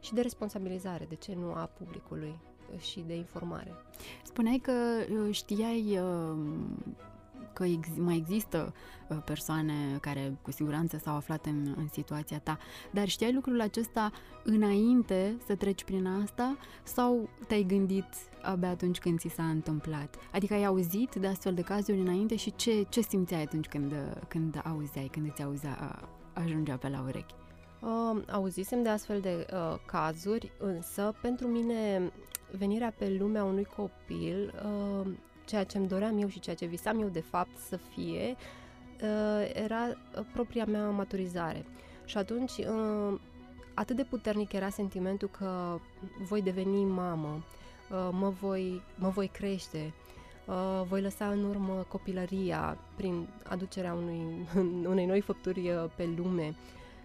și 0.00 0.14
de 0.14 0.20
responsabilizare, 0.20 1.06
de 1.08 1.14
ce 1.14 1.34
nu, 1.34 1.52
a 1.52 1.70
publicului 1.78 2.38
și 2.78 3.04
de 3.06 3.14
informare. 3.14 3.74
Spuneai 4.22 4.58
că 4.58 4.72
uh, 4.72 5.34
știai 5.34 5.98
uh, 5.98 6.36
că 7.52 7.64
ex- 7.64 7.96
mai 7.96 8.16
există 8.16 8.74
uh, 9.08 9.18
persoane 9.24 9.98
care 10.00 10.38
cu 10.42 10.50
siguranță 10.50 10.98
s-au 10.98 11.16
aflat 11.16 11.46
în, 11.46 11.74
în 11.76 11.88
situația 11.88 12.38
ta, 12.38 12.58
dar 12.90 13.08
știai 13.08 13.32
lucrul 13.32 13.60
acesta 13.60 14.12
înainte 14.44 15.36
să 15.46 15.54
treci 15.54 15.84
prin 15.84 16.06
asta 16.06 16.56
sau 16.82 17.28
te-ai 17.46 17.62
gândit 17.62 18.06
abia 18.42 18.68
atunci 18.68 18.98
când 18.98 19.18
ți 19.18 19.28
s-a 19.28 19.48
întâmplat? 19.48 20.16
Adică 20.32 20.54
ai 20.54 20.64
auzit 20.64 21.14
de 21.14 21.26
astfel 21.26 21.54
de 21.54 21.62
cazuri 21.62 22.00
înainte 22.00 22.36
și 22.36 22.52
ce, 22.56 22.86
ce 22.88 23.00
simțeai 23.00 23.42
atunci 23.42 23.66
când, 23.66 23.94
când 24.28 24.60
auzeai, 24.64 25.08
când 25.12 25.26
îți 25.30 25.42
auzea, 25.42 26.08
ajungea 26.32 26.76
pe 26.76 26.88
la 26.88 27.02
urechi? 27.06 27.34
Uh, 27.80 28.22
auzisem 28.30 28.82
de 28.82 28.88
astfel 28.88 29.20
de 29.20 29.46
uh, 29.52 29.78
cazuri, 29.86 30.52
însă 30.58 31.14
pentru 31.20 31.46
mine 31.46 32.12
venirea 32.58 32.94
pe 32.98 33.16
lumea 33.18 33.44
unui 33.44 33.64
copil 33.64 34.54
uh, 34.64 35.06
ceea 35.50 35.64
ce 35.64 35.78
îmi 35.78 35.88
doream 35.88 36.18
eu 36.18 36.28
și 36.28 36.40
ceea 36.40 36.56
ce 36.56 36.66
visam 36.66 37.00
eu 37.00 37.08
de 37.08 37.20
fapt 37.20 37.56
să 37.68 37.76
fie, 37.76 38.36
uh, 39.02 39.50
era 39.54 39.86
uh, 39.86 40.24
propria 40.32 40.64
mea 40.64 40.90
maturizare. 40.90 41.64
Și 42.04 42.16
atunci 42.16 42.56
uh, 42.56 43.20
atât 43.74 43.96
de 43.96 44.04
puternic 44.04 44.52
era 44.52 44.68
sentimentul 44.68 45.28
că 45.28 45.78
voi 46.28 46.42
deveni 46.42 46.84
mamă, 46.84 47.42
mă 48.10 48.28
voi, 48.28 48.82
mă 48.94 49.08
voi 49.08 49.26
crește, 49.26 49.92
voi 50.88 51.00
lăsa 51.02 51.28
în 51.28 51.44
urmă 51.44 51.86
copilăria 51.88 52.78
prin 52.96 53.28
aducerea 53.48 53.94
unui, 53.94 54.22
unei 54.92 55.06
noi 55.06 55.20
făpturi 55.20 55.70
pe 55.96 56.08
lume 56.16 56.54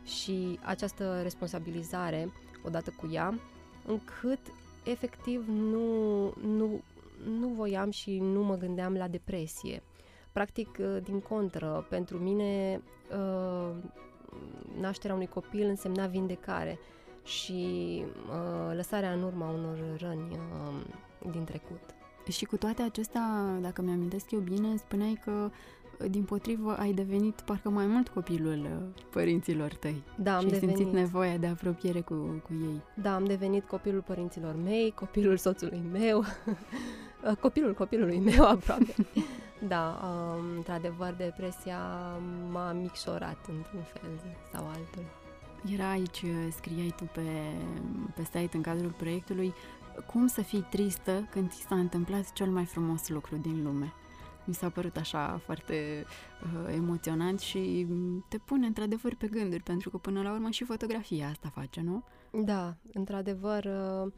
și 0.03 0.59
această 0.63 1.19
responsabilizare 1.21 2.31
odată 2.63 2.93
cu 2.97 3.09
ea, 3.11 3.39
încât 3.85 4.39
efectiv 4.83 5.47
nu, 5.47 6.33
nu 6.41 6.81
nu 7.39 7.47
voiam 7.47 7.89
și 7.89 8.19
nu 8.19 8.43
mă 8.43 8.55
gândeam 8.55 8.93
la 8.93 9.07
depresie. 9.07 9.83
Practic, 10.31 10.77
uh, 10.79 10.97
din 11.03 11.19
contră, 11.19 11.85
pentru 11.89 12.17
mine 12.17 12.81
uh, 13.11 13.75
nașterea 14.79 15.15
unui 15.15 15.27
copil 15.27 15.67
însemna 15.67 16.05
vindecare 16.05 16.79
și 17.23 18.03
uh, 18.29 18.75
lăsarea 18.75 19.11
în 19.11 19.23
urma 19.23 19.49
unor 19.49 19.77
răni 19.97 20.39
din 21.31 21.43
trecut. 21.43 21.79
Și 22.29 22.45
cu 22.45 22.57
toate 22.57 22.81
acestea, 22.81 23.57
dacă 23.61 23.81
mi-amintesc 23.81 24.31
eu 24.31 24.39
bine, 24.39 24.75
spuneai 24.75 25.19
că 25.23 25.49
din 26.09 26.23
potrivă 26.23 26.75
ai 26.77 26.91
devenit 26.93 27.41
parcă 27.41 27.69
mai 27.69 27.85
mult 27.85 28.07
copilul 28.07 28.93
părinților 29.11 29.73
tăi. 29.73 30.03
Da, 30.17 30.35
am 30.35 30.41
și 30.41 30.49
devenit. 30.49 30.75
simțit 30.75 30.93
nevoia 30.93 31.37
de 31.37 31.47
apropiere 31.47 32.01
cu, 32.01 32.13
cu 32.43 32.53
ei. 32.61 32.81
Da, 33.01 33.15
am 33.15 33.25
devenit 33.25 33.67
copilul 33.67 34.01
părinților 34.01 34.55
mei, 34.63 34.91
copilul 34.91 35.37
soțului 35.37 35.81
meu. 35.91 36.23
Uh, 37.29 37.35
copilul 37.35 37.73
copilului 37.73 38.19
meu 38.19 38.45
aproape. 38.55 38.95
da, 39.67 39.99
um, 40.03 40.55
într-adevăr, 40.55 41.13
depresia 41.17 41.79
m-a 42.51 42.71
micșorat 42.71 43.45
într-un 43.47 43.81
fel 43.81 44.09
sau 44.53 44.67
altul. 44.67 45.03
Era 45.73 45.89
aici, 45.89 46.21
uh, 46.21 46.47
scriai 46.55 46.93
tu 46.97 47.03
pe, 47.13 47.21
pe 48.15 48.23
site 48.23 48.49
în 48.53 48.61
cadrul 48.61 48.91
proiectului, 48.97 49.53
cum 50.05 50.27
să 50.27 50.41
fii 50.41 50.65
tristă 50.69 51.27
când 51.31 51.49
ți 51.51 51.65
s-a 51.67 51.75
întâmplat 51.75 52.33
cel 52.33 52.47
mai 52.47 52.65
frumos 52.65 53.09
lucru 53.09 53.35
din 53.35 53.63
lume. 53.63 53.93
Mi 54.43 54.53
s-a 54.53 54.69
părut 54.69 54.97
așa 54.97 55.41
foarte 55.43 56.05
uh, 56.43 56.73
emoționant 56.73 57.39
și 57.39 57.87
te 58.27 58.37
pune 58.37 58.65
într-adevăr 58.65 59.15
pe 59.15 59.27
gânduri, 59.27 59.63
pentru 59.63 59.89
că 59.89 59.97
până 59.97 60.21
la 60.21 60.31
urmă 60.31 60.49
și 60.49 60.63
fotografia 60.63 61.27
asta 61.27 61.51
face, 61.53 61.81
nu? 61.81 62.03
Da, 62.31 62.75
într-adevăr... 62.93 63.63
Uh, 63.63 64.11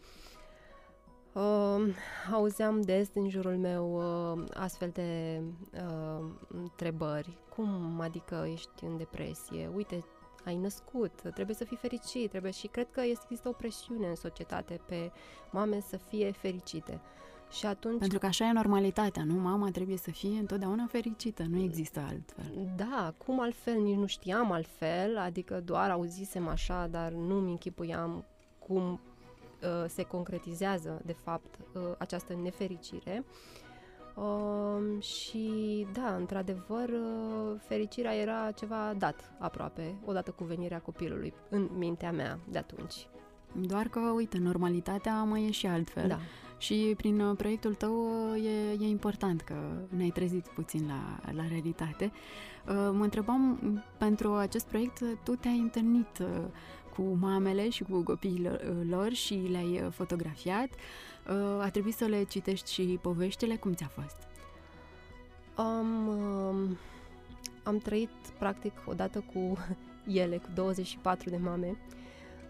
Uh, 1.38 1.94
auzeam 2.32 2.82
des 2.82 3.10
din 3.10 3.29
jurul 3.29 3.58
meu 3.58 3.96
uh, 3.96 4.44
astfel 4.53 4.89
de 4.94 5.41
uh, 5.74 6.25
întrebări. 6.48 7.38
Cum 7.56 8.00
adică 8.01 8.48
ești 8.51 8.84
în 8.84 8.98
depresie? 8.98 9.70
Uite, 9.75 10.03
ai 10.46 10.56
născut, 10.58 11.22
trebuie 11.34 11.56
să 11.56 11.63
fii 11.63 11.77
fericit, 11.77 12.29
trebuie 12.29 12.51
și 12.51 12.67
cred 12.67 12.88
că 12.91 13.01
există 13.01 13.50
o 13.50 13.51
presiune 13.51 14.08
în 14.08 14.15
societate 14.15 14.82
pe 14.86 15.12
mame 15.51 15.79
să 15.79 15.98
fie 15.98 16.32
fericite. 16.32 17.01
Și 17.51 17.65
atunci... 17.65 18.00
Pentru 18.00 18.20
că 18.20 18.25
așa 18.25 18.46
e 18.46 18.51
normalitatea, 18.51 19.24
nu? 19.24 19.34
Mama 19.34 19.70
trebuie 19.72 19.98
să 19.98 20.12
fie 20.12 20.39
întotdeauna 20.39 20.86
fericită, 20.89 21.44
nu 21.50 21.62
există 21.62 22.00
altfel. 22.00 22.72
Da, 22.75 23.13
cum 23.25 23.39
altfel, 23.39 23.82
nici 23.82 23.98
nu 23.98 24.06
știam 24.06 24.51
altfel, 24.51 25.17
adică 25.17 25.62
doar 25.65 25.89
auzisem 25.89 26.48
așa, 26.48 26.88
dar 26.91 27.12
nu-mi 27.12 27.50
închipuiam 27.50 28.25
cum 28.60 28.91
Uh, 28.91 29.06
se 29.87 30.03
concretizează, 30.03 31.01
de 31.05 31.13
fapt, 31.23 31.59
uh, 31.73 31.81
această 31.97 32.33
nefericire. 32.33 33.23
Uh, 34.17 35.03
și 35.03 35.87
da, 35.93 36.15
într-adevăr, 36.15 36.89
uh, 36.89 37.59
fericirea 37.67 38.15
era 38.15 38.51
ceva 38.51 38.93
dat 38.97 39.31
aproape, 39.39 39.95
odată 40.05 40.31
cu 40.31 40.43
venirea 40.43 40.79
copilului, 40.79 41.33
în 41.49 41.69
mintea 41.77 42.11
mea 42.11 42.39
de 42.49 42.57
atunci. 42.57 43.07
Doar 43.51 43.87
că, 43.87 43.99
uite, 43.99 44.37
normalitatea 44.37 45.23
mai 45.23 45.45
e 45.45 45.51
și 45.51 45.65
altfel. 45.65 46.07
Da. 46.07 46.17
Și 46.57 46.93
prin 46.97 47.19
uh, 47.19 47.35
proiectul 47.37 47.73
tău 47.73 48.09
e, 48.35 48.71
e 48.79 48.87
important 48.87 49.41
că 49.41 49.55
ne-ai 49.89 50.09
trezit 50.09 50.47
puțin 50.47 50.87
la, 50.87 51.31
la 51.31 51.47
realitate. 51.47 52.11
Mă 52.91 53.03
întrebam, 53.03 53.59
pentru 53.97 54.33
acest 54.33 54.67
proiect, 54.67 55.03
tu 55.23 55.35
te-ai 55.35 55.59
întâlnit 55.59 56.23
cu 56.98 57.18
mamele 57.20 57.70
și 57.70 57.84
cu 57.84 58.01
copiii 58.01 58.51
lor 58.89 59.13
și 59.13 59.34
le-ai 59.34 59.82
uh, 59.84 59.92
fotografiat. 59.92 60.70
Uh, 61.30 61.62
a 61.62 61.70
trebuit 61.72 61.96
să 61.96 62.06
le 62.06 62.24
citești 62.24 62.74
și 62.74 63.00
poveștile. 63.01 63.56
Cum 63.56 63.74
ți-a 63.74 63.92
fost? 64.01 64.18
Am, 65.56 66.08
um, 66.08 66.77
am 67.63 67.77
trăit 67.77 68.10
practic 68.39 68.72
odată 68.86 69.24
cu 69.34 69.58
ele, 70.22 70.38
cu 70.38 70.50
24 70.54 71.30
de 71.30 71.38
mame. 71.38 71.77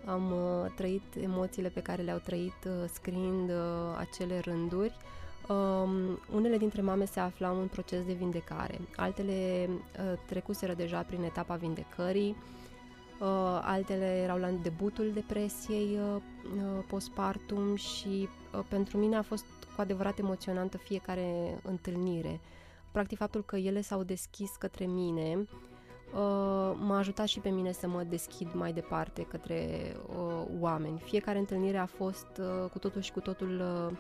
Am 0.05 0.31
uh, 0.31 0.71
trăit 0.75 1.15
emoțiile 1.21 1.69
pe 1.69 1.81
care 1.81 2.01
le-au 2.01 2.17
trăit 2.17 2.65
uh, 2.65 2.89
scriind 2.93 3.49
uh, 3.49 3.55
acele 3.97 4.39
rânduri. 4.39 4.97
Um, 5.49 6.19
unele 6.33 6.57
dintre 6.57 6.81
mame 6.81 7.05
se 7.05 7.19
aflau 7.19 7.59
în 7.61 7.67
proces 7.67 8.05
de 8.05 8.13
vindecare, 8.13 8.79
altele 8.95 9.69
uh, 9.69 10.19
trecuseră 10.25 10.73
deja 10.73 11.01
prin 11.01 11.23
etapa 11.23 11.55
vindecării, 11.55 12.29
uh, 12.29 12.66
altele 13.61 14.21
erau 14.23 14.37
la 14.37 14.49
debutul 14.49 15.11
depresiei 15.13 15.99
uh, 16.15 16.21
uh, 16.55 16.83
postpartum 16.87 17.75
și 17.75 18.27
uh, 18.53 18.63
pentru 18.69 18.97
mine 18.97 19.15
a 19.15 19.21
fost 19.21 19.45
cu 19.75 19.81
adevărat 19.81 20.19
emoționantă 20.19 20.77
fiecare 20.77 21.59
întâlnire. 21.63 22.39
Practic 22.91 23.17
faptul 23.17 23.43
că 23.43 23.55
ele 23.55 23.81
s-au 23.81 24.03
deschis 24.03 24.55
către 24.59 24.85
mine 24.85 25.47
uh, 26.13 26.77
m-a 26.79 26.97
ajutat 26.97 27.27
și 27.27 27.39
pe 27.39 27.49
mine 27.49 27.71
să 27.71 27.87
mă 27.87 28.03
deschid 28.03 28.53
mai 28.53 28.73
departe 28.73 29.21
către 29.23 29.91
uh, 30.07 30.43
oameni. 30.59 30.99
Fiecare 30.99 31.37
întâlnire 31.37 31.77
a 31.77 31.85
fost 31.85 32.27
uh, 32.39 32.69
cu 32.71 32.79
totul 32.79 33.01
și 33.01 33.11
cu 33.11 33.19
totul 33.19 33.59
uh, 33.59 33.97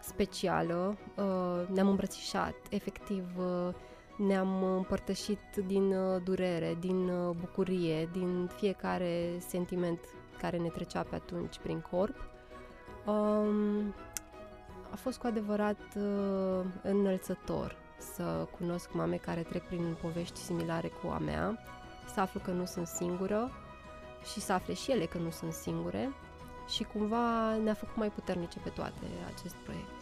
specială. 0.00 0.96
Uh, 1.16 1.68
ne-am 1.68 1.88
îmbrățișat, 1.88 2.54
efectiv 2.70 3.24
uh, 3.38 3.74
ne-am 4.18 4.62
împărtășit 4.62 5.56
din 5.66 5.92
uh, 5.92 6.22
durere, 6.24 6.76
din 6.80 7.08
uh, 7.08 7.36
bucurie, 7.40 8.08
din 8.12 8.50
fiecare 8.56 9.38
sentiment 9.38 10.00
care 10.38 10.56
ne 10.56 10.68
trecea 10.68 11.02
pe 11.02 11.14
atunci 11.14 11.58
prin 11.58 11.84
corp. 11.90 12.16
Um, 13.06 13.94
a 14.90 14.96
fost 14.96 15.18
cu 15.18 15.26
adevărat 15.26 15.78
uh, 15.96 16.64
înălțător 16.82 17.76
să 17.98 18.46
cunosc 18.58 18.92
mame 18.92 19.16
care 19.16 19.42
trec 19.42 19.66
prin 19.66 19.96
povești 20.02 20.38
similare 20.38 20.88
cu 20.88 21.08
a 21.08 21.18
mea, 21.18 21.58
să 22.14 22.20
aflu 22.20 22.40
că 22.40 22.50
nu 22.50 22.64
sunt 22.64 22.86
singură 22.86 23.50
și 24.32 24.40
să 24.40 24.52
afle 24.52 24.74
și 24.74 24.90
ele 24.90 25.04
că 25.04 25.18
nu 25.18 25.30
sunt 25.30 25.52
singure 25.52 26.12
și 26.68 26.84
cumva 26.84 27.56
ne-a 27.56 27.74
făcut 27.74 27.96
mai 27.96 28.10
puternice 28.10 28.58
pe 28.58 28.68
toate 28.68 29.06
acest 29.34 29.54
proiect. 29.54 29.97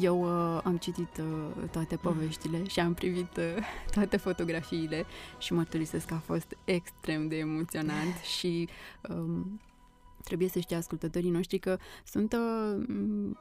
Eu 0.00 0.22
uh, 0.22 0.60
am 0.64 0.76
citit 0.76 1.18
uh, 1.18 1.68
toate 1.70 1.96
poveștile 1.96 2.66
și 2.66 2.80
am 2.80 2.94
privit 2.94 3.36
uh, 3.36 3.44
toate 3.94 4.16
fotografiile 4.16 5.04
și 5.38 5.52
mărturisesc 5.52 6.06
că 6.06 6.14
a 6.14 6.18
fost 6.18 6.56
extrem 6.64 7.28
de 7.28 7.36
emoționant 7.36 8.16
și 8.38 8.68
um, 9.08 9.60
trebuie 10.24 10.48
să 10.48 10.58
știe 10.58 10.76
ascultătorii 10.76 11.30
noștri 11.30 11.58
că 11.58 11.78
sunt 12.04 12.32
uh, 12.32 12.84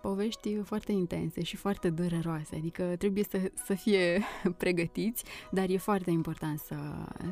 povești 0.01 0.61
foarte 0.63 0.91
intense 0.91 1.43
și 1.43 1.55
foarte 1.55 1.89
dureroase, 1.89 2.55
adică 2.55 2.95
trebuie 2.97 3.23
să, 3.29 3.51
să 3.65 3.73
fie 3.73 4.23
pregătiți, 4.57 5.23
dar 5.51 5.69
e 5.69 5.77
foarte 5.77 6.11
important 6.11 6.59
să, 6.59 6.75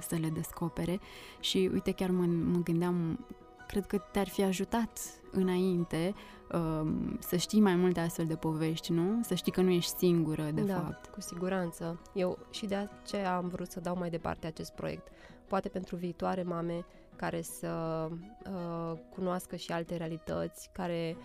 să 0.07 0.15
le 0.15 0.29
descopere 0.29 0.99
și 1.39 1.69
uite 1.73 1.91
chiar 1.91 2.09
mă, 2.09 2.25
mă 2.25 2.59
gândeam 2.63 3.19
cred 3.67 3.85
că 3.85 3.97
te-ar 3.97 4.27
fi 4.27 4.43
ajutat 4.43 4.99
înainte 5.31 6.13
um, 6.51 7.17
să 7.19 7.35
știi 7.35 7.59
mai 7.59 7.75
multe 7.75 7.99
astfel 7.99 8.25
de 8.25 8.35
povești, 8.35 8.91
nu? 8.91 9.19
Să 9.23 9.33
știi 9.35 9.51
că 9.51 9.61
nu 9.61 9.69
ești 9.69 9.97
singură, 9.97 10.43
de 10.43 10.61
da, 10.61 10.73
fapt. 10.73 11.05
cu 11.05 11.21
siguranță. 11.21 12.01
Eu 12.13 12.37
și 12.51 12.65
de 12.65 12.75
aceea 12.75 13.35
am 13.35 13.47
vrut 13.47 13.71
să 13.71 13.79
dau 13.79 13.97
mai 13.97 14.09
departe 14.09 14.47
acest 14.47 14.71
proiect. 14.71 15.07
Poate 15.47 15.69
pentru 15.69 15.95
viitoare 15.95 16.43
mame 16.43 16.85
care 17.15 17.41
să 17.41 18.07
uh, 18.45 18.99
cunoască 19.09 19.55
și 19.55 19.71
alte 19.71 19.95
realități, 19.95 20.69
care 20.73 21.17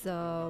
să, 0.00 0.48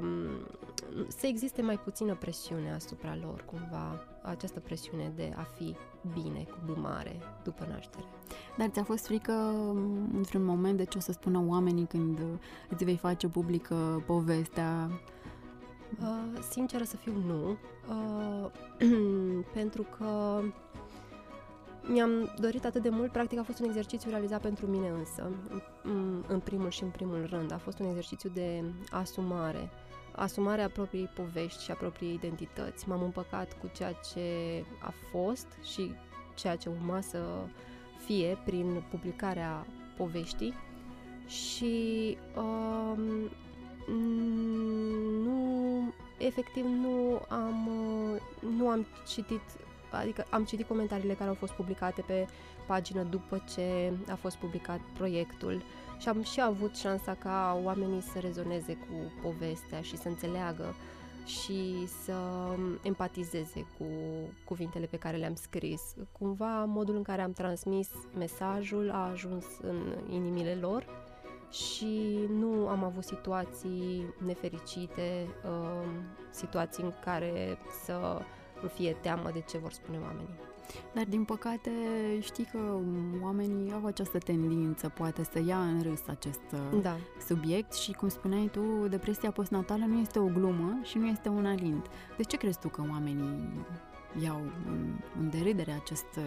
să 1.08 1.26
existe 1.26 1.62
mai 1.62 1.78
puțină 1.78 2.14
presiune 2.14 2.72
asupra 2.72 3.16
lor, 3.22 3.44
cumva, 3.44 4.04
această 4.22 4.60
presiune 4.60 5.12
de 5.16 5.32
a 5.36 5.42
fi 5.42 5.76
bine, 6.12 6.46
cu 6.50 6.58
bumare, 6.64 7.20
după 7.44 7.66
naștere. 7.70 8.04
Dar 8.58 8.68
ți-a 8.68 8.84
fost 8.84 9.06
frică 9.06 9.32
într-un 10.14 10.44
moment 10.44 10.76
de 10.76 10.84
ce 10.84 10.98
o 10.98 11.00
să 11.00 11.12
spună 11.12 11.44
oamenii 11.46 11.86
când 11.86 12.18
îți 12.68 12.84
vei 12.84 12.96
face 12.96 13.28
publică 13.28 14.02
povestea? 14.06 14.90
Uh, 16.00 16.40
sinceră 16.50 16.84
să 16.84 16.96
fiu, 16.96 17.12
nu. 17.26 17.56
Uh, 17.88 18.50
pentru 19.54 19.86
că 19.98 20.40
mi-am 21.86 22.34
dorit 22.40 22.64
atât 22.64 22.82
de 22.82 22.88
mult, 22.88 23.12
practic 23.12 23.38
a 23.38 23.42
fost 23.42 23.58
un 23.58 23.66
exercițiu 23.66 24.10
realizat 24.10 24.40
pentru 24.40 24.66
mine 24.66 24.88
însă, 24.88 25.30
în 26.26 26.40
primul 26.40 26.70
și 26.70 26.82
în 26.82 26.88
primul 26.88 27.26
rând. 27.30 27.52
A 27.52 27.58
fost 27.58 27.78
un 27.78 27.86
exercițiu 27.86 28.30
de 28.34 28.64
asumare, 28.90 29.70
asumarea 30.14 30.68
propriei 30.68 31.10
povești 31.14 31.62
și 31.62 31.70
a 31.70 31.74
propriei 31.74 32.14
identități. 32.14 32.88
M-am 32.88 33.02
împăcat 33.02 33.58
cu 33.58 33.70
ceea 33.74 33.92
ce 33.92 34.20
a 34.78 34.92
fost 35.10 35.46
și 35.62 35.94
ceea 36.34 36.56
ce 36.56 36.68
urma 36.68 37.00
să 37.00 37.18
fie 38.04 38.38
prin 38.44 38.82
publicarea 38.90 39.66
poveștii 39.96 40.54
și 41.26 42.16
um, 42.36 43.30
nu, 45.22 45.92
efectiv 46.18 46.64
nu 46.64 47.22
am, 47.28 47.70
nu 48.56 48.68
am 48.68 48.86
citit 49.06 49.40
adică 49.90 50.24
am 50.30 50.44
citit 50.44 50.66
comentariile 50.66 51.14
care 51.14 51.28
au 51.28 51.34
fost 51.34 51.52
publicate 51.52 52.02
pe 52.06 52.26
pagină 52.66 53.02
după 53.02 53.44
ce 53.54 53.92
a 54.10 54.14
fost 54.14 54.36
publicat 54.36 54.80
proiectul 54.94 55.62
și 56.02 56.08
am 56.08 56.22
și 56.22 56.40
avut 56.40 56.76
șansa 56.76 57.14
ca 57.14 57.60
oamenii 57.64 58.00
să 58.00 58.18
rezoneze 58.18 58.74
cu 58.74 59.12
povestea 59.22 59.80
și 59.80 59.96
să 59.96 60.08
înțeleagă 60.08 60.74
și 61.26 61.86
să 62.04 62.14
empatizeze 62.82 63.66
cu 63.78 63.86
cuvintele 64.44 64.86
pe 64.86 64.96
care 64.96 65.16
le-am 65.16 65.34
scris. 65.34 65.94
Cumva 66.12 66.64
modul 66.64 66.96
în 66.96 67.02
care 67.02 67.22
am 67.22 67.32
transmis 67.32 67.88
mesajul 68.18 68.90
a 68.90 69.10
ajuns 69.10 69.44
în 69.60 69.96
inimile 70.08 70.54
lor 70.54 70.86
și 71.50 72.18
nu 72.28 72.68
am 72.68 72.84
avut 72.84 73.04
situații 73.04 74.14
nefericite, 74.26 75.26
uh, 75.44 75.88
situații 76.30 76.82
în 76.82 76.92
care 77.04 77.58
să 77.84 78.20
nu 78.62 78.68
fie 78.68 78.96
teamă 79.00 79.30
de 79.32 79.40
ce 79.40 79.58
vor 79.58 79.72
spune 79.72 79.98
oamenii. 79.98 80.51
Dar, 80.92 81.04
din 81.04 81.24
păcate, 81.24 81.70
știi 82.20 82.48
că 82.52 82.58
oamenii 83.22 83.72
au 83.72 83.86
această 83.86 84.18
tendință, 84.18 84.88
poate, 84.88 85.24
să 85.32 85.42
ia 85.46 85.58
în 85.58 85.82
râs 85.82 86.00
acest 86.06 86.40
uh, 86.52 86.80
da. 86.82 86.96
subiect 87.26 87.72
și, 87.72 87.92
cum 87.92 88.08
spuneai 88.08 88.48
tu, 88.52 88.88
depresia 88.88 89.30
postnatală 89.30 89.84
nu 89.84 90.00
este 90.00 90.18
o 90.18 90.26
glumă 90.26 90.78
și 90.82 90.98
nu 90.98 91.06
este 91.06 91.28
un 91.28 91.46
alint. 91.46 91.86
De 92.16 92.22
ce 92.22 92.36
crezi 92.36 92.58
tu 92.58 92.68
că 92.68 92.82
oamenii 92.90 93.50
iau 94.20 94.40
în, 94.66 94.94
în 95.20 95.30
derâdere 95.30 95.72
acest, 95.72 96.06
uh, 96.16 96.24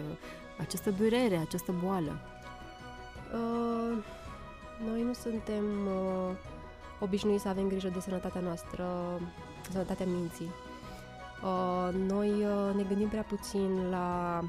această 0.58 0.90
durere, 0.90 1.36
această 1.36 1.74
boală? 1.84 2.20
Uh, 3.34 4.04
noi 4.88 5.02
nu 5.02 5.12
suntem 5.12 5.64
uh, 5.86 6.36
obișnuiți 7.00 7.42
să 7.42 7.48
avem 7.48 7.68
grijă 7.68 7.88
de 7.88 8.00
sănătatea 8.00 8.40
noastră, 8.40 8.84
sănătatea 9.70 10.06
minții. 10.06 10.50
Uh, 11.42 11.94
noi 11.94 12.30
uh, 12.30 12.74
ne 12.74 12.82
gândim 12.82 13.08
prea 13.08 13.22
puțin 13.22 13.90
la 13.90 14.40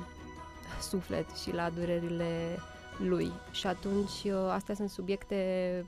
suflet 0.81 1.29
și 1.29 1.53
la 1.53 1.69
durerile 1.69 2.59
lui. 2.97 3.31
Și 3.51 3.67
atunci 3.67 4.23
uh, 4.23 4.49
astea 4.49 4.75
sunt 4.75 4.89
subiecte 4.89 5.85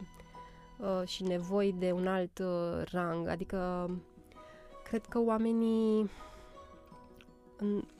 și 1.06 1.24
nevoi 1.24 1.76
de 1.78 1.92
un 1.92 2.08
alt 2.08 2.42
rang, 2.92 3.28
adică 3.28 3.90
cred 4.84 5.06
că 5.06 5.20
oamenii 5.20 6.10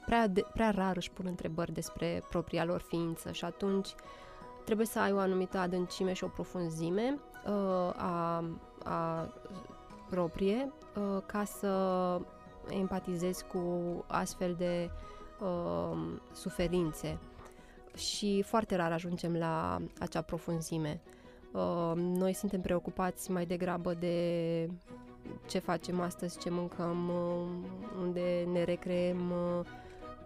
prea, 0.06 0.26
de, 0.26 0.44
prea 0.52 0.70
rar 0.70 0.96
își 0.96 1.10
pun 1.10 1.26
întrebări 1.26 1.72
despre 1.72 2.22
propria 2.28 2.64
lor 2.64 2.80
ființă 2.80 3.32
și 3.32 3.44
atunci 3.44 3.88
trebuie 4.64 4.86
să 4.86 4.98
ai 4.98 5.12
o 5.12 5.18
anumită 5.18 5.58
adâncime 5.58 6.12
și 6.12 6.24
o 6.24 6.28
profunzime 6.28 7.18
uh, 7.46 7.92
a, 7.96 8.44
a 8.84 9.28
proprie 10.10 10.72
uh, 10.96 11.22
ca 11.26 11.44
să 11.44 11.70
empatizezi 12.68 13.44
cu 13.44 13.60
astfel 14.06 14.54
de 14.58 14.90
uh, 15.40 15.98
suferințe 16.32 17.18
și 17.96 18.42
foarte 18.46 18.76
rar 18.76 18.92
ajungem 18.92 19.36
la 19.36 19.78
acea 19.98 20.22
profunzime. 20.22 21.00
Uh, 21.52 21.92
noi 21.94 22.32
suntem 22.32 22.60
preocupați 22.60 23.30
mai 23.30 23.46
degrabă 23.46 23.94
de 23.94 24.68
ce 25.46 25.58
facem 25.58 26.00
astăzi, 26.00 26.38
ce 26.38 26.50
mâncăm, 26.50 27.08
uh, 27.08 27.48
unde 28.00 28.48
ne 28.52 28.64
recreem, 28.64 29.30
uh, 29.30 29.66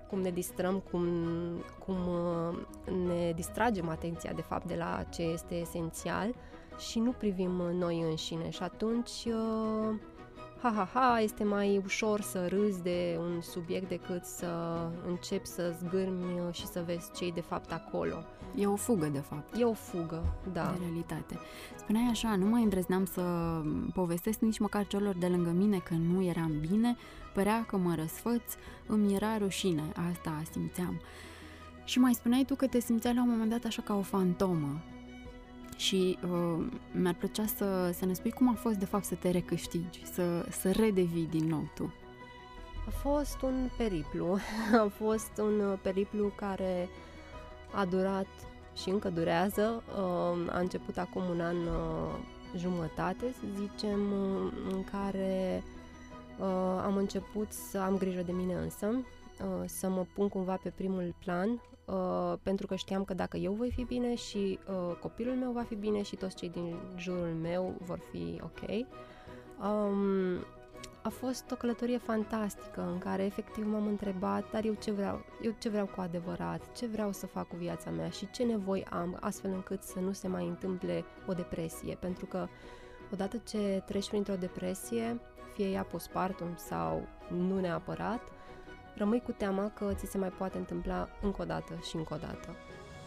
cum 0.09 0.21
ne 0.21 0.31
distrăm, 0.31 0.79
cum, 0.91 1.07
cum 1.79 1.97
uh, 2.09 2.57
ne 3.07 3.33
distragem 3.35 3.89
atenția 3.89 4.33
de 4.33 4.43
fapt 4.43 4.67
de 4.67 4.75
la 4.75 5.05
ce 5.11 5.23
este 5.23 5.55
esențial 5.55 6.35
și 6.79 6.99
nu 6.99 7.11
privim 7.13 7.51
noi 7.73 8.01
înșine 8.01 8.51
și 8.51 8.63
atunci 8.63 9.27
uh, 10.65 10.71
ha, 10.77 10.89
ha, 10.93 11.01
ha, 11.01 11.21
este 11.21 11.45
mai 11.45 11.81
ușor 11.85 12.21
să 12.21 12.47
râzi 12.47 12.83
de 12.83 13.19
un 13.19 13.41
subiect 13.41 13.89
decât 13.89 14.25
să 14.25 14.49
începi 15.07 15.47
să 15.47 15.75
zgârmi 15.79 16.53
și 16.53 16.67
să 16.67 16.83
vezi 16.87 17.11
ce 17.17 17.31
de 17.35 17.41
fapt 17.41 17.73
acolo. 17.73 18.25
E 18.57 18.67
o 18.67 18.77
fugă, 18.77 19.07
de 19.07 19.19
fapt. 19.19 19.57
E 19.59 19.65
o 19.65 19.73
fugă, 19.73 20.23
da. 20.53 20.75
De 20.79 20.85
realitate. 20.85 21.39
Spuneai 21.77 22.07
așa, 22.11 22.37
nu 22.37 22.47
mai 22.47 22.63
îndrăzneam 22.63 23.05
să 23.05 23.23
povestesc 23.95 24.39
nici 24.41 24.59
măcar 24.59 24.87
celor 24.87 25.17
de 25.17 25.27
lângă 25.27 25.51
mine 25.51 25.79
că 25.79 25.95
nu 25.95 26.23
eram 26.23 26.53
bine, 26.61 26.97
părea 27.35 27.65
că 27.69 27.77
mă 27.77 27.95
răsfăț, 27.95 28.43
îmi 28.87 29.15
era 29.15 29.39
rușine, 29.39 29.93
asta 30.11 30.43
simțeam. 30.51 31.01
Și 31.85 31.99
mai 31.99 32.15
spuneai 32.15 32.45
tu 32.45 32.55
că 32.55 32.67
te 32.67 32.81
simțeai 32.81 33.15
la 33.15 33.23
un 33.23 33.29
moment 33.29 33.51
dat 33.51 33.65
așa 33.65 33.83
ca 33.83 33.95
o 33.95 34.03
fantomă, 34.03 34.81
și 35.77 36.19
uh, 36.31 36.67
mi-ar 36.93 37.15
plăcea 37.15 37.47
să, 37.47 37.91
să 37.93 38.05
ne 38.05 38.13
spui 38.13 38.31
cum 38.31 38.49
a 38.49 38.55
fost 38.55 38.77
de 38.77 38.85
fapt 38.85 39.05
să 39.05 39.15
te 39.15 39.31
recâștigi, 39.31 40.05
să, 40.13 40.47
să 40.51 40.71
redevii 40.71 41.27
din 41.31 41.47
nou 41.47 41.69
tu. 41.75 41.95
A 42.87 42.91
fost 42.91 43.43
un 43.43 43.69
periplu. 43.77 44.39
A 44.85 44.89
fost 44.89 45.39
un 45.39 45.79
periplu 45.83 46.33
care 46.37 46.89
a 47.73 47.85
durat 47.85 48.27
și 48.77 48.89
încă 48.89 49.11
durează. 49.11 49.83
Uh, 49.89 50.53
a 50.53 50.59
început 50.59 50.97
acum 50.97 51.23
un 51.29 51.41
an 51.41 51.57
uh, 51.57 52.15
jumătate, 52.57 53.35
să 53.39 53.47
zicem, 53.55 54.13
în 54.71 54.85
care 54.91 55.63
uh, 56.39 56.83
am 56.85 56.97
început 56.97 57.53
să 57.53 57.79
am 57.79 57.97
grijă 57.97 58.23
de 58.23 58.33
mine 58.33 58.55
însă, 58.55 58.87
uh, 58.87 59.65
să 59.67 59.89
mă 59.89 60.07
pun 60.15 60.29
cumva 60.29 60.59
pe 60.63 60.71
primul 60.71 61.15
plan, 61.19 61.61
uh, 61.85 62.33
pentru 62.43 62.67
că 62.67 62.75
știam 62.75 63.05
că 63.05 63.15
dacă 63.15 63.37
eu 63.37 63.53
voi 63.53 63.71
fi 63.71 63.85
bine 63.85 64.15
și 64.15 64.59
uh, 64.69 64.97
copilul 65.01 65.35
meu 65.35 65.51
va 65.51 65.63
fi 65.63 65.75
bine 65.75 66.03
și 66.03 66.17
toți 66.17 66.37
cei 66.37 66.49
din 66.49 66.77
jurul 66.97 67.35
meu 67.43 67.75
vor 67.81 67.99
fi 68.11 68.41
ok. 68.43 68.87
Um, 69.63 70.45
a 71.03 71.09
fost 71.09 71.51
o 71.51 71.55
călătorie 71.55 71.99
fantastică 71.99 72.89
în 72.93 72.99
care 72.99 73.25
efectiv 73.25 73.67
m-am 73.67 73.87
întrebat, 73.87 74.51
dar 74.51 74.65
eu 74.65 74.75
ce 74.75 74.91
vreau, 74.91 75.25
eu 75.43 75.55
ce 75.59 75.69
vreau 75.69 75.87
cu 75.87 76.01
adevărat, 76.01 76.73
ce 76.73 76.87
vreau 76.87 77.13
să 77.13 77.27
fac 77.27 77.49
cu 77.49 77.57
viața 77.57 77.91
mea? 77.91 78.09
Și 78.09 78.31
ce 78.31 78.45
nevoi 78.45 78.85
am 78.91 79.17
astfel 79.21 79.51
încât 79.51 79.83
să 79.83 80.01
nu 80.01 80.13
se 80.13 80.29
mai 80.29 80.47
întâmple 80.47 81.05
o 81.27 81.33
depresie, 81.33 81.97
pentru 82.01 82.27
că 82.27 82.47
odată 83.13 83.37
ce 83.37 83.83
treci 83.87 84.09
printr-o 84.09 84.35
depresie, 84.35 85.21
fie 85.55 85.71
ea 85.71 85.83
postpartum 85.83 86.55
sau 86.57 87.09
nu 87.29 87.61
neapărat, 87.61 88.21
rămâi 88.97 89.21
cu 89.21 89.33
teama 89.33 89.71
că 89.75 89.93
ți 89.95 90.11
se 90.11 90.19
mai 90.19 90.29
poate 90.29 90.59
întâmpla 90.59 91.09
încă 91.23 91.43
o 91.43 91.45
dată 91.45 91.73
și 91.83 91.97
încă 91.97 92.15
o 92.15 92.17
dată. 92.17 92.57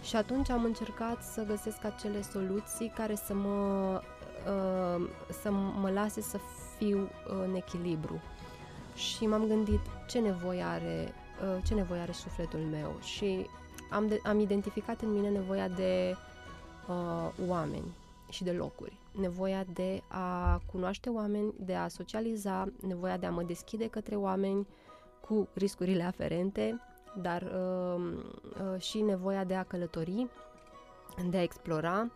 Și 0.03 0.15
atunci 0.15 0.49
am 0.49 0.63
încercat 0.63 1.23
să 1.23 1.43
găsesc 1.43 1.83
acele 1.83 2.21
soluții 2.21 2.91
care 2.95 3.15
să 3.15 3.33
mă, 3.33 4.01
uh, 4.45 5.09
să 5.41 5.51
mă 5.51 5.89
lase 5.89 6.21
să 6.21 6.39
fiu 6.77 7.09
în 7.27 7.55
echilibru. 7.55 8.21
Și 8.95 9.25
m-am 9.25 9.47
gândit 9.47 9.79
ce 10.07 10.19
nevoie 10.19 10.61
are, 10.61 11.13
uh, 11.41 11.63
ce 11.65 11.73
nevoie 11.73 11.99
are 11.99 12.11
sufletul 12.11 12.59
meu 12.59 12.95
și 13.01 13.45
am, 13.89 14.07
de, 14.07 14.19
am 14.23 14.39
identificat 14.39 15.01
în 15.01 15.11
mine 15.11 15.29
nevoia 15.29 15.67
de 15.67 16.15
uh, 16.87 17.47
oameni 17.47 17.95
și 18.29 18.43
de 18.43 18.51
locuri. 18.51 18.97
Nevoia 19.11 19.65
de 19.73 20.01
a 20.07 20.61
cunoaște 20.71 21.09
oameni, 21.09 21.53
de 21.59 21.75
a 21.75 21.87
socializa, 21.87 22.67
nevoia 22.87 23.17
de 23.17 23.25
a 23.25 23.31
mă 23.31 23.43
deschide 23.43 23.87
către 23.87 24.15
oameni 24.15 24.67
cu 25.27 25.47
riscurile 25.53 26.03
aferente, 26.03 26.81
dar 27.21 27.41
uh, 27.41 28.01
uh, 28.73 28.81
și 28.81 29.01
nevoia 29.01 29.43
de 29.43 29.55
a 29.55 29.63
călători, 29.63 30.27
de 31.29 31.37
a 31.37 31.41
explora. 31.41 32.11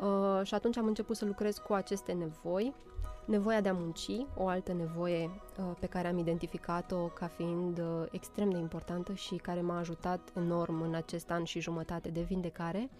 Uh, 0.00 0.40
și 0.46 0.54
atunci 0.54 0.76
am 0.76 0.86
început 0.86 1.16
să 1.16 1.24
lucrez 1.24 1.58
cu 1.58 1.72
aceste 1.72 2.12
nevoi. 2.12 2.74
Nevoia 3.24 3.60
de 3.60 3.68
a 3.68 3.72
munci, 3.72 4.26
o 4.36 4.46
altă 4.46 4.72
nevoie 4.72 5.24
uh, 5.24 5.64
pe 5.80 5.86
care 5.86 6.08
am 6.08 6.18
identificat-o 6.18 6.96
ca 6.96 7.26
fiind 7.26 7.78
uh, 7.78 8.06
extrem 8.10 8.50
de 8.50 8.58
importantă 8.58 9.12
și 9.12 9.34
care 9.34 9.60
m-a 9.60 9.78
ajutat 9.78 10.20
enorm 10.36 10.82
în 10.82 10.94
acest 10.94 11.30
an 11.30 11.44
și 11.44 11.60
jumătate 11.60 12.08
de 12.08 12.20
vindecare. 12.20 12.90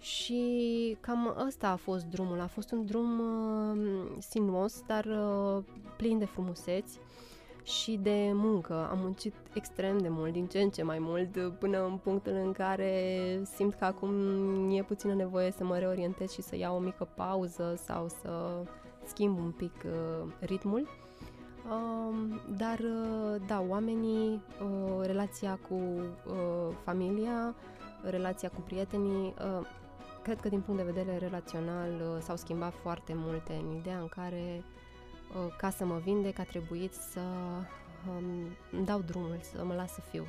Și 0.00 0.96
cam 1.00 1.36
ăsta 1.46 1.68
a 1.68 1.76
fost 1.76 2.04
drumul. 2.04 2.40
A 2.40 2.46
fost 2.46 2.70
un 2.70 2.86
drum 2.86 3.20
uh, 3.20 4.06
sinuos, 4.18 4.82
dar 4.86 5.04
uh, 5.04 5.62
plin 5.96 6.18
de 6.18 6.24
frumuseți 6.24 6.98
și 7.66 7.98
de 8.02 8.30
muncă. 8.32 8.88
Am 8.90 8.98
muncit 8.98 9.34
extrem 9.54 9.98
de 9.98 10.08
mult, 10.08 10.32
din 10.32 10.46
ce 10.46 10.60
în 10.60 10.70
ce 10.70 10.82
mai 10.82 10.98
mult, 11.00 11.58
până 11.58 11.84
în 11.84 11.96
punctul 11.96 12.32
în 12.32 12.52
care 12.52 12.92
simt 13.54 13.74
că 13.74 13.84
acum 13.84 14.12
e 14.70 14.82
puțină 14.82 15.14
nevoie 15.14 15.50
să 15.50 15.64
mă 15.64 15.78
reorientez 15.78 16.30
și 16.30 16.42
să 16.42 16.56
iau 16.56 16.76
o 16.76 16.78
mică 16.78 17.08
pauză 17.14 17.74
sau 17.84 18.08
să 18.08 18.62
schimb 19.04 19.38
un 19.38 19.50
pic 19.50 19.72
uh, 19.84 20.32
ritmul. 20.40 20.88
Uh, 21.70 22.40
dar, 22.56 22.78
uh, 22.78 23.40
da, 23.46 23.64
oamenii, 23.68 24.42
uh, 24.62 25.06
relația 25.06 25.58
cu 25.68 25.74
uh, 25.74 26.74
familia, 26.84 27.54
relația 28.02 28.48
cu 28.48 28.60
prietenii, 28.60 29.34
uh, 29.60 29.66
cred 30.22 30.40
că 30.40 30.48
din 30.48 30.60
punct 30.60 30.84
de 30.84 30.92
vedere 30.92 31.18
relațional 31.18 31.90
uh, 31.90 32.22
s-au 32.22 32.36
schimbat 32.36 32.74
foarte 32.74 33.12
multe 33.16 33.52
în 33.52 33.76
ideea 33.76 33.98
în 33.98 34.08
care 34.08 34.42
uh, 34.58 34.75
ca 35.56 35.70
să 35.70 35.84
mă 35.84 36.00
vindec 36.04 36.38
a 36.38 36.42
trebuit 36.42 36.92
să 36.92 37.20
um, 38.08 38.24
îmi 38.72 38.84
dau 38.84 39.00
drumul, 39.00 39.38
să 39.54 39.64
mă 39.64 39.74
las 39.74 39.92
să 39.92 40.00
fiu. 40.10 40.26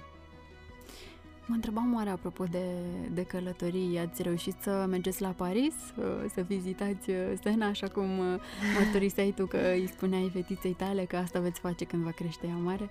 Mă 1.45 1.55
întrebam 1.55 1.95
oare 1.95 2.09
apropo 2.09 2.43
de, 2.43 2.65
de 3.11 3.23
călătorii, 3.23 3.99
ați 3.99 4.21
reușit 4.21 4.55
să 4.61 4.85
mergeți 4.89 5.21
la 5.21 5.29
Paris, 5.29 5.73
uh, 5.95 6.05
să 6.33 6.41
vizitați 6.41 7.09
Sena, 7.41 7.67
așa 7.67 7.87
cum 7.87 8.07
mărturiseai 8.79 9.33
tu 9.35 9.45
că 9.45 9.57
îi 9.57 9.87
spuneai 9.87 10.29
fetiței 10.33 10.73
tale 10.73 11.05
că 11.05 11.15
asta 11.15 11.39
veți 11.39 11.59
face 11.59 11.85
când 11.85 12.03
va 12.03 12.11
crește 12.11 12.47
ea 12.47 12.55
mare? 12.55 12.89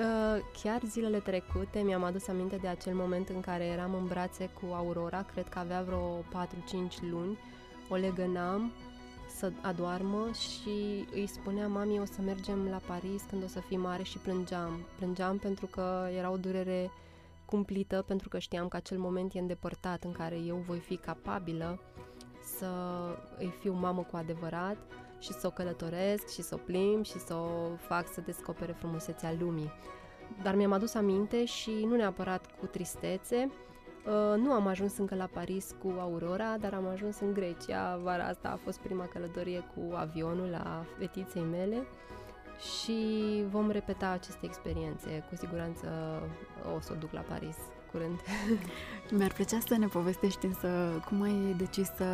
Uh, 0.00 0.40
chiar 0.62 0.80
zilele 0.84 1.18
trecute 1.18 1.78
mi-am 1.78 2.02
adus 2.02 2.28
aminte 2.28 2.56
de 2.56 2.68
acel 2.68 2.94
moment 2.94 3.28
în 3.28 3.40
care 3.40 3.64
eram 3.64 3.94
în 3.94 4.06
brațe 4.06 4.50
cu 4.60 4.74
Aurora, 4.74 5.22
cred 5.32 5.48
că 5.48 5.58
avea 5.58 5.82
vreo 5.82 6.18
4-5 6.18 7.10
luni, 7.10 7.38
o 7.88 7.94
legănam 7.94 8.72
să 9.40 9.52
adoarmă 9.60 10.28
și 10.32 11.06
îi 11.12 11.26
spunea 11.26 11.68
mami 11.68 12.00
o 12.00 12.04
să 12.04 12.20
mergem 12.24 12.68
la 12.68 12.80
Paris 12.86 13.22
când 13.30 13.42
o 13.44 13.46
să 13.46 13.60
fii 13.60 13.76
mare 13.76 14.02
și 14.02 14.18
plângeam. 14.18 14.86
Plângeam 14.96 15.38
pentru 15.38 15.66
că 15.66 16.08
era 16.16 16.30
o 16.30 16.36
durere 16.36 16.90
cumplită, 17.44 18.04
pentru 18.06 18.28
că 18.28 18.38
știam 18.38 18.68
că 18.68 18.76
acel 18.76 18.98
moment 18.98 19.34
e 19.34 19.38
îndepărtat 19.38 20.04
în 20.04 20.12
care 20.12 20.36
eu 20.36 20.56
voi 20.56 20.78
fi 20.78 20.96
capabilă 20.96 21.78
să 22.56 22.68
îi 23.38 23.52
fiu 23.60 23.72
mamă 23.72 24.02
cu 24.02 24.16
adevărat 24.16 24.76
și 25.18 25.32
să 25.32 25.46
o 25.46 25.50
călătoresc 25.50 26.32
și 26.32 26.42
să 26.42 26.54
o 26.54 26.64
plimb 26.64 27.04
și 27.04 27.18
să 27.18 27.34
o 27.34 27.76
fac 27.76 28.12
să 28.12 28.20
descopere 28.20 28.72
frumusețea 28.72 29.34
lumii. 29.38 29.72
Dar 30.42 30.54
mi-am 30.54 30.72
adus 30.72 30.94
aminte 30.94 31.44
și 31.44 31.70
nu 31.70 31.96
neapărat 31.96 32.46
cu 32.58 32.66
tristețe, 32.66 33.50
Uh, 33.50 33.69
nu 34.36 34.52
am 34.52 34.66
ajuns 34.66 34.98
încă 34.98 35.14
la 35.14 35.28
Paris 35.32 35.74
cu 35.82 35.94
Aurora, 35.98 36.56
dar 36.60 36.74
am 36.74 36.86
ajuns 36.86 37.20
în 37.20 37.32
Grecia. 37.32 37.96
Vara 37.96 38.24
asta 38.24 38.48
a 38.48 38.60
fost 38.64 38.78
prima 38.78 39.06
călătorie 39.06 39.64
cu 39.74 39.94
avionul 39.94 40.48
la 40.48 40.84
fetiței 40.98 41.42
mele 41.42 41.86
și 42.58 42.98
vom 43.50 43.70
repeta 43.70 44.08
aceste 44.08 44.46
experiențe. 44.46 45.24
Cu 45.28 45.36
siguranță 45.36 45.86
o 46.76 46.80
să 46.80 46.92
o 46.92 46.98
duc 46.98 47.12
la 47.12 47.20
Paris 47.20 47.56
curând. 47.92 48.20
Mi-ar 49.18 49.32
plăcea 49.32 49.58
să 49.66 49.76
ne 49.76 49.86
povestești 49.86 50.46
însă 50.46 50.68
cum 51.06 51.22
ai 51.22 51.54
decis 51.56 51.86
să, 51.96 52.04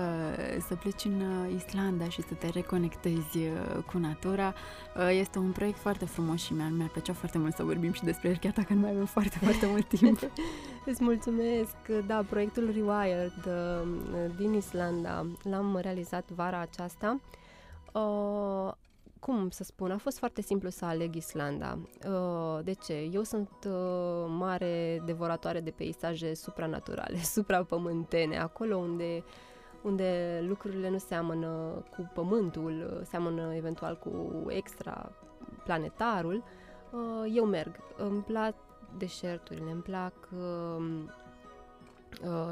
să 0.66 0.74
pleci 0.74 1.04
în 1.04 1.20
uh, 1.20 1.54
Islanda 1.56 2.08
și 2.08 2.22
să 2.22 2.34
te 2.34 2.48
reconectezi 2.48 3.38
uh, 3.38 3.82
cu 3.86 3.98
natura. 3.98 4.54
Uh, 4.96 5.08
este 5.18 5.38
un 5.38 5.50
proiect 5.50 5.78
foarte 5.78 6.04
frumos 6.04 6.42
și 6.42 6.52
mi-ar, 6.52 6.70
mi-ar 6.70 6.88
plăcea 6.88 7.12
foarte 7.12 7.38
mult 7.38 7.54
să 7.54 7.62
vorbim 7.62 7.92
și 7.92 8.04
despre 8.04 8.28
el, 8.28 8.36
chiar 8.36 8.52
dacă 8.52 8.72
nu 8.72 8.80
mai 8.80 8.90
avem 8.90 9.04
foarte, 9.04 9.38
foarte 9.38 9.66
mult 9.66 9.88
timp. 9.88 10.18
Îți 10.90 11.02
mulțumesc! 11.02 11.76
Da, 12.06 12.24
proiectul 12.28 12.70
Rewired 12.74 13.48
din 14.36 14.52
Islanda 14.54 15.26
l-am 15.42 15.78
realizat 15.82 16.30
vara 16.30 16.60
aceasta 16.60 17.20
cum 19.20 19.50
să 19.50 19.64
spun, 19.64 19.90
a 19.90 19.96
fost 19.96 20.18
foarte 20.18 20.42
simplu 20.42 20.68
să 20.68 20.84
aleg 20.84 21.14
Islanda. 21.14 21.78
Uh, 22.08 22.64
de 22.64 22.72
ce? 22.72 23.08
Eu 23.12 23.22
sunt 23.22 23.50
uh, 23.66 24.26
mare 24.28 25.02
devoratoare 25.04 25.60
de 25.60 25.70
peisaje 25.70 26.34
supranaturale, 26.34 27.18
suprapământene, 27.36 28.38
acolo 28.38 28.76
unde 28.76 29.24
unde 29.82 30.40
lucrurile 30.46 30.90
nu 30.90 30.98
seamănă 30.98 31.84
cu 31.96 32.10
pământul, 32.14 33.02
seamănă 33.04 33.54
eventual 33.54 33.98
cu 33.98 34.44
extra 34.48 35.12
planetarul, 35.64 36.44
uh, 36.90 37.32
eu 37.34 37.44
merg. 37.44 37.76
Îmi 37.96 38.22
plac 38.22 38.54
deșerturile, 38.98 39.70
îmi 39.70 39.82
plac 39.82 40.12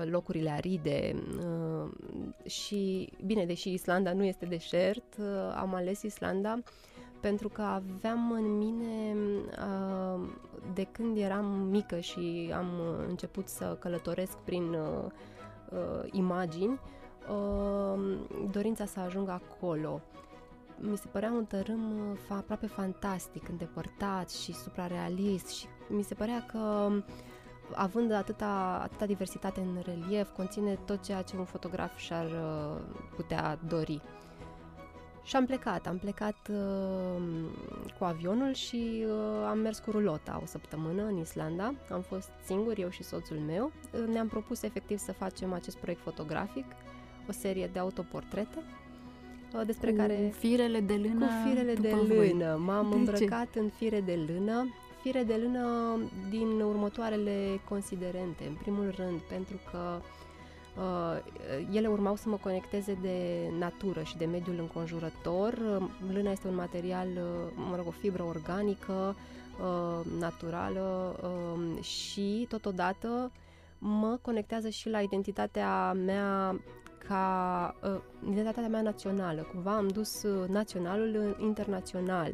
locurile 0.05 0.51
aride 0.51 1.23
și, 2.45 3.13
bine, 3.25 3.47
deși 3.47 3.73
Islanda 3.73 4.13
nu 4.13 4.25
este 4.25 4.47
deșert, 4.47 5.19
am 5.55 5.75
ales 5.75 6.03
Islanda 6.03 6.59
pentru 7.21 7.49
că 7.49 7.63
aveam 7.63 8.33
în 8.33 8.57
mine, 8.57 9.17
de 10.75 10.87
când 10.93 11.17
eram 11.17 11.45
mică 11.47 11.99
și 11.99 12.53
am 12.55 12.67
început 13.09 13.49
să 13.49 13.77
călătoresc 13.81 14.37
prin 14.37 14.77
imagini, 16.11 16.81
dorința 18.51 18.85
să 18.85 19.01
ajung 19.01 19.29
acolo. 19.29 20.01
Mi 20.79 20.97
se 20.97 21.09
părea 21.13 21.31
un 21.31 21.45
tărâm 21.45 22.19
aproape 22.29 22.67
fantastic, 22.67 23.49
îndepărtat 23.49 24.31
și 24.31 24.53
suprarealist 24.53 25.49
și 25.49 25.67
mi 25.89 26.03
se 26.03 26.15
părea 26.15 26.47
că 26.47 26.91
având 27.75 28.13
atâta, 28.13 28.81
atâta 28.83 29.07
diversitate 29.07 29.61
în 29.61 29.83
relief, 29.85 30.29
conține 30.37 30.79
tot 30.87 31.03
ceea 31.05 31.23
ce 31.23 31.37
un 31.37 31.45
fotograf 31.45 31.97
și-ar 31.97 32.25
uh, 32.25 32.81
putea 33.17 33.59
dori. 33.69 34.01
Și 35.25 35.37
am 35.37 35.47
plecat, 35.47 35.87
am 35.87 35.99
plecat 35.99 36.37
uh, 36.51 37.23
cu 37.99 38.05
avionul 38.05 38.53
și 38.53 39.05
uh, 39.07 39.47
am 39.49 39.59
mers 39.59 39.79
cu 39.79 39.91
rulota 39.91 40.41
o 40.43 40.47
săptămână 40.47 41.03
în 41.05 41.17
Islanda. 41.19 41.75
Am 41.91 42.01
fost 42.01 42.31
singur, 42.45 42.79
eu 42.79 42.89
și 42.89 43.03
soțul 43.03 43.37
meu. 43.37 43.73
Uh, 43.93 44.07
ne-am 44.13 44.29
propus 44.29 44.63
efectiv 44.63 44.99
să 44.99 45.13
facem 45.13 45.53
acest 45.53 45.77
proiect 45.77 46.03
fotografic, 46.03 46.65
o 47.29 47.33
serie 47.33 47.71
de 47.73 47.79
autoportrete 47.79 48.63
uh, 49.55 49.67
despre 49.67 49.91
cu 49.91 49.97
care... 49.97 50.33
firele 50.39 50.81
de 50.81 50.95
lână 50.95 51.27
Cu 51.27 51.33
firele 51.49 51.75
de 51.75 51.95
voi. 52.07 52.29
lână. 52.29 52.57
M-am 52.57 52.89
De 52.91 52.97
îmbrăcat 52.97 53.55
în 53.55 53.69
fire 53.69 54.01
de 54.01 54.19
lână, 54.27 54.67
fire 55.05 55.23
de 55.23 55.35
lână 55.43 55.99
din 56.31 56.61
următoarele 56.61 57.61
considerente. 57.69 58.45
În 58.47 58.55
primul 58.55 58.95
rând, 58.97 59.19
pentru 59.21 59.57
că 59.71 60.01
uh, 60.81 61.75
ele 61.77 61.87
urmau 61.89 62.17
să 62.17 62.29
mă 62.29 62.37
conecteze 62.37 62.99
de 63.03 63.49
natură 63.59 64.03
și 64.03 64.17
de 64.17 64.25
mediul 64.25 64.57
înconjurător. 64.59 65.55
Lâna 66.13 66.31
este 66.31 66.49
un 66.49 66.55
material, 66.55 67.09
uh, 67.09 67.53
mă 67.71 67.77
rog, 67.77 67.87
o 67.87 67.91
fibră 67.91 68.23
organică, 68.23 69.17
uh, 69.61 70.07
naturală 70.19 71.17
uh, 71.23 71.83
și, 71.85 72.47
totodată, 72.49 73.33
mă 73.79 74.19
conectează 74.23 74.69
și 74.69 74.89
la 74.89 75.01
identitatea 75.01 75.93
mea 75.93 76.61
ca 77.09 77.75
uh, 77.83 78.01
identitatea 78.31 78.69
mea 78.69 78.83
națională. 78.83 79.43
Cumva 79.53 79.77
am 79.77 79.89
dus 79.89 80.23
uh, 80.23 80.49
naționalul 80.49 81.37
internațional. 81.41 82.33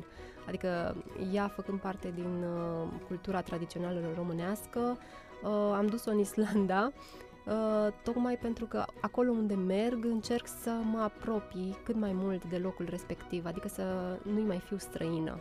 Adică 0.51 0.97
ea 1.33 1.49
făcând 1.49 1.81
parte 1.81 2.13
din 2.15 2.45
uh, 2.45 2.89
cultura 3.07 3.41
tradițională 3.41 4.01
românească, 4.17 4.99
uh, 5.43 5.51
am 5.75 5.87
dus-o 5.87 6.11
în 6.11 6.19
Islanda, 6.19 6.93
uh, 7.47 7.93
tocmai 8.03 8.37
pentru 8.37 8.67
că 8.67 8.85
acolo 9.01 9.31
unde 9.31 9.55
merg 9.55 10.05
încerc 10.05 10.47
să 10.47 10.71
mă 10.71 11.01
apropii 11.01 11.77
cât 11.85 11.97
mai 11.97 12.13
mult 12.13 12.45
de 12.45 12.57
locul 12.57 12.87
respectiv, 12.89 13.47
adică 13.47 13.69
să 13.69 14.19
nu-i 14.23 14.45
mai 14.47 14.59
fiu 14.59 14.79
străină. 14.79 15.39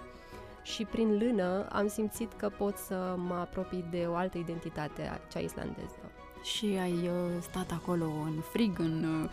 Și 0.63 0.85
prin 0.85 1.17
lână 1.17 1.67
am 1.71 1.87
simțit 1.87 2.33
că 2.33 2.49
pot 2.49 2.77
să 2.77 3.15
mă 3.17 3.33
apropii 3.33 3.85
de 3.91 4.05
o 4.09 4.15
altă 4.15 4.37
identitate, 4.37 5.21
cea 5.31 5.39
islandeză. 5.39 6.11
Și 6.43 6.65
ai 6.81 6.93
uh, 6.93 7.41
stat 7.41 7.71
acolo 7.71 8.05
în 8.05 8.41
frig, 8.51 8.79
în 8.79 9.03
uh, 9.23 9.29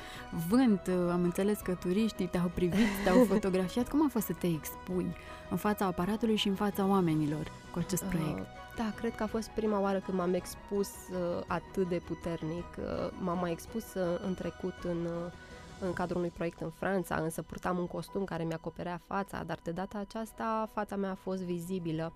vânt, 0.49 0.81
uh, 0.87 1.11
am 1.13 1.23
înțeles 1.23 1.59
că 1.59 1.75
turiștii 1.75 2.27
te-au 2.27 2.51
privit, 2.55 2.87
te-au 3.05 3.25
fotografiat. 3.35 3.89
Cum 3.89 4.05
a 4.05 4.09
fost 4.11 4.27
să 4.27 4.33
te 4.33 4.47
expui 4.47 5.07
în 5.51 5.57
fața 5.57 5.85
aparatului 5.85 6.37
și 6.37 6.49
în 6.49 6.55
fața 6.55 6.87
oamenilor 6.87 7.51
cu 7.73 7.79
acest 7.79 8.03
proiect? 8.05 8.39
Uh, 8.39 8.65
da, 8.77 8.93
cred 8.97 9.15
că 9.15 9.23
a 9.23 9.27
fost 9.27 9.49
prima 9.49 9.81
oară 9.81 9.99
când 9.99 10.19
m-am 10.19 10.35
expus 10.35 10.89
uh, 10.89 11.43
atât 11.47 11.89
de 11.89 12.03
puternic. 12.07 12.65
Uh, 12.79 13.11
m-am 13.21 13.39
mai 13.39 13.51
expus 13.51 13.95
uh, 13.95 14.21
în 14.27 14.35
trecut 14.35 14.75
în, 14.83 15.05
uh, 15.05 15.33
în 15.81 15.93
cadrul 15.93 16.17
unui 16.17 16.31
proiect 16.31 16.61
în 16.61 16.71
Franța, 16.71 17.17
însă 17.17 17.43
purtam 17.43 17.79
un 17.79 17.87
costum 17.87 18.25
care 18.25 18.45
mi-acoperea 18.45 19.01
fața, 19.07 19.43
dar 19.45 19.59
de 19.63 19.71
data 19.71 19.99
aceasta 19.99 20.69
fața 20.73 20.97
mea 20.97 21.11
a 21.11 21.15
fost 21.15 21.43
vizibilă. 21.43 22.13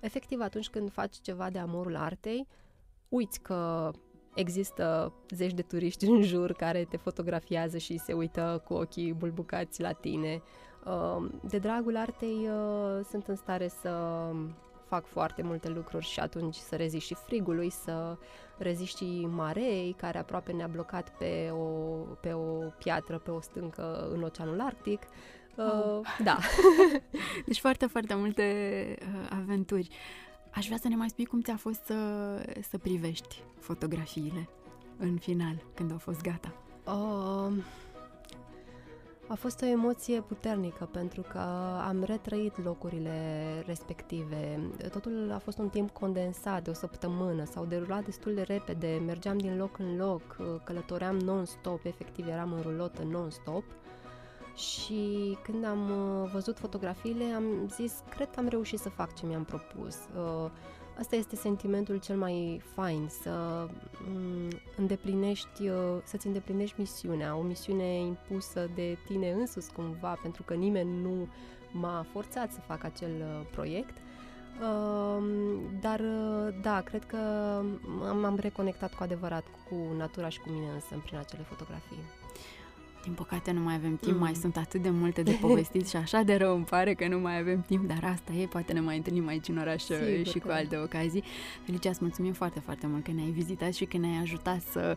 Efectiv, 0.00 0.40
atunci 0.40 0.68
când 0.68 0.92
faci 0.92 1.16
ceva 1.20 1.50
de 1.50 1.58
amorul 1.58 1.96
artei, 1.96 2.46
uiți 3.08 3.40
că 3.40 3.90
există 4.34 5.12
zeci 5.30 5.52
de 5.52 5.62
turiști 5.62 6.04
în 6.04 6.22
jur 6.22 6.52
care 6.52 6.86
te 6.90 6.96
fotografiază 6.96 7.78
și 7.78 7.98
se 7.98 8.12
uită 8.12 8.62
cu 8.64 8.74
ochii 8.74 9.12
bulbucați 9.12 9.80
la 9.80 9.92
tine. 9.92 10.42
Uh, 10.84 11.28
de 11.48 11.58
dragul 11.58 11.96
artei 11.96 12.48
uh, 12.48 13.04
sunt 13.10 13.26
în 13.26 13.36
stare 13.36 13.68
să 13.68 13.90
fac 14.90 15.06
foarte 15.06 15.42
multe 15.42 15.68
lucruri 15.68 16.04
și 16.04 16.20
atunci 16.20 16.54
să 16.54 16.76
reziști 16.76 17.08
și 17.08 17.14
frigului, 17.26 17.70
să 17.70 18.16
reziști 18.58 19.04
și 19.04 19.26
marei 19.26 19.94
care 19.98 20.18
aproape 20.18 20.52
ne-a 20.52 20.66
blocat 20.66 21.16
pe 21.18 21.50
o, 21.52 21.64
pe 22.20 22.32
o 22.32 22.58
piatră, 22.78 23.18
pe 23.18 23.30
o 23.30 23.40
stâncă 23.40 24.08
în 24.12 24.22
Oceanul 24.22 24.60
Arctic. 24.60 25.02
Uh, 25.56 25.64
oh. 25.64 26.00
Da. 26.24 26.38
deci 27.46 27.60
foarte, 27.60 27.86
foarte 27.86 28.14
multe 28.14 28.44
uh, 29.00 29.28
aventuri. 29.42 29.88
Aș 30.54 30.66
vrea 30.66 30.78
să 30.78 30.88
ne 30.88 30.96
mai 30.96 31.08
spui 31.08 31.24
cum 31.24 31.40
ți-a 31.40 31.56
fost 31.56 31.84
să, 31.84 31.94
să 32.70 32.78
privești 32.78 33.42
fotografiile 33.58 34.48
în 34.96 35.16
final, 35.16 35.64
când 35.74 35.90
au 35.90 35.98
fost 35.98 36.20
gata. 36.20 36.54
Uh, 36.86 37.52
a 39.30 39.34
fost 39.34 39.62
o 39.62 39.66
emoție 39.66 40.20
puternică 40.20 40.84
pentru 40.84 41.24
că 41.32 41.38
am 41.88 42.02
retrăit 42.04 42.64
locurile 42.64 43.12
respective. 43.66 44.60
Totul 44.92 45.30
a 45.34 45.38
fost 45.38 45.58
un 45.58 45.68
timp 45.68 45.90
condensat 45.90 46.64
de 46.64 46.70
o 46.70 46.72
săptămână, 46.72 47.44
s-au 47.44 47.64
derulat 47.64 48.04
destul 48.04 48.34
de 48.34 48.42
repede, 48.42 49.02
mergeam 49.06 49.38
din 49.38 49.56
loc 49.56 49.78
în 49.78 49.96
loc, 49.96 50.36
călătoream 50.64 51.16
non-stop, 51.16 51.84
efectiv 51.84 52.28
eram 52.28 52.52
în 52.52 52.60
rulotă 52.60 53.02
non-stop. 53.02 53.64
Și 54.60 55.38
când 55.42 55.64
am 55.64 55.90
uh, 55.90 56.30
văzut 56.32 56.58
fotografiile, 56.58 57.24
am 57.24 57.44
zis, 57.68 58.02
cred 58.10 58.30
că 58.30 58.40
am 58.40 58.48
reușit 58.48 58.78
să 58.78 58.88
fac 58.88 59.14
ce 59.14 59.26
mi-am 59.26 59.44
propus. 59.44 59.96
Uh, 60.16 60.50
Asta 61.00 61.16
este 61.16 61.36
sentimentul 61.36 61.96
cel 61.96 62.16
mai 62.16 62.62
fain, 62.74 63.08
să 63.22 63.66
mm, 64.08 64.48
îndeplinești, 64.76 65.68
uh, 65.68 65.76
să-ți 66.04 66.26
îndeplinești 66.26 66.74
misiunea, 66.78 67.36
o 67.36 67.42
misiune 67.42 67.98
impusă 67.98 68.70
de 68.74 68.98
tine 69.06 69.30
însuți 69.30 69.72
cumva, 69.72 70.18
pentru 70.22 70.42
că 70.42 70.54
nimeni 70.54 71.00
nu 71.02 71.28
m-a 71.72 72.06
forțat 72.12 72.52
să 72.52 72.60
fac 72.60 72.84
acel 72.84 73.10
uh, 73.18 73.46
proiect. 73.50 73.96
Uh, 74.60 75.24
dar 75.80 76.00
da, 76.62 76.80
cred 76.80 77.04
că 77.04 77.16
m-am 78.20 78.36
reconectat 78.40 78.94
cu 78.94 79.02
adevărat 79.02 79.44
cu 79.68 79.74
natura 79.96 80.28
și 80.28 80.40
cu 80.40 80.48
mine 80.50 80.66
însă 80.74 81.02
prin 81.04 81.18
acele 81.18 81.42
fotografii. 81.42 82.19
Din 83.02 83.12
păcate 83.12 83.50
nu 83.50 83.60
mai 83.60 83.74
avem 83.74 83.96
timp, 83.96 84.14
mm. 84.14 84.20
mai 84.20 84.34
sunt 84.34 84.56
atât 84.56 84.82
de 84.82 84.90
multe 84.90 85.22
de 85.22 85.38
povestit 85.40 85.88
și 85.88 85.96
așa 85.96 86.22
de 86.22 86.36
rău 86.36 86.54
îmi 86.54 86.64
pare 86.64 86.94
că 86.94 87.08
nu 87.08 87.18
mai 87.18 87.38
avem 87.38 87.62
timp, 87.62 87.88
dar 87.88 88.04
asta 88.04 88.32
e, 88.32 88.46
poate 88.46 88.72
ne 88.72 88.80
mai 88.80 88.96
întâlnim 88.96 89.26
aici 89.26 89.48
în 89.48 89.58
oraș 89.58 89.82
Sigur 89.82 90.26
și 90.26 90.38
cu 90.38 90.46
că. 90.46 90.52
alte 90.52 90.76
ocazii. 90.76 91.24
Felicia, 91.64 91.90
îți 91.90 91.98
mulțumim 92.02 92.32
foarte, 92.32 92.60
foarte 92.60 92.86
mult 92.86 93.04
că 93.04 93.10
ne-ai 93.10 93.30
vizitat 93.30 93.72
și 93.72 93.84
că 93.84 93.96
ne-ai 93.96 94.20
ajutat 94.20 94.60
să 94.70 94.96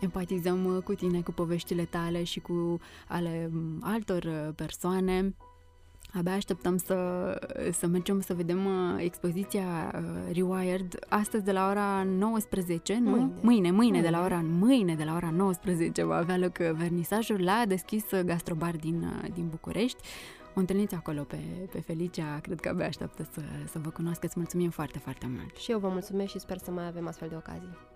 empatizăm 0.00 0.80
cu 0.84 0.94
tine, 0.94 1.20
cu 1.20 1.32
poveștile 1.32 1.84
tale 1.84 2.24
și 2.24 2.40
cu 2.40 2.80
ale 3.08 3.50
altor 3.80 4.52
persoane. 4.56 5.34
Abia 6.14 6.32
așteptăm 6.32 6.76
să, 6.76 6.96
să 7.72 7.86
mergem 7.86 8.20
să 8.20 8.34
vedem 8.34 8.64
uh, 8.64 8.72
expoziția 8.98 9.94
uh, 9.94 10.34
Rewired 10.34 10.98
astăzi 11.08 11.44
de 11.44 11.52
la 11.52 11.68
ora 11.68 12.02
19, 12.02 12.98
nu? 12.98 13.10
Mâine, 13.10 13.30
mâine, 13.40 13.70
mâine 13.70 14.00
de 14.00 14.08
la 14.08 14.24
ora 14.24 14.44
mâine 14.44 14.94
de 14.94 15.04
la 15.04 15.14
ora 15.14 15.30
19 15.30 16.04
va 16.04 16.16
avea 16.16 16.36
loc 16.36 16.56
uh, 16.60 16.70
vernisajul 16.72 17.42
la 17.42 17.62
deschis 17.68 18.04
gastrobar 18.24 18.76
din, 18.76 19.30
din 19.34 19.48
București. 19.48 19.98
O 20.54 20.60
întâlniți 20.60 20.94
acolo 20.94 21.22
pe, 21.22 21.38
pe 21.72 21.80
Felicia, 21.80 22.38
cred 22.42 22.60
că 22.60 22.68
abia 22.68 22.86
așteaptă 22.86 23.28
să, 23.32 23.40
să 23.66 23.78
vă 23.78 23.90
cunoască. 23.90 24.26
Îți 24.26 24.38
mulțumim 24.38 24.70
foarte, 24.70 24.98
foarte 24.98 25.26
mult. 25.28 25.56
Și 25.56 25.70
eu 25.70 25.78
vă 25.78 25.88
mulțumesc 25.88 26.30
și 26.30 26.38
sper 26.38 26.58
să 26.58 26.70
mai 26.70 26.86
avem 26.86 27.06
astfel 27.06 27.28
de 27.28 27.36
ocazii. 27.36 27.91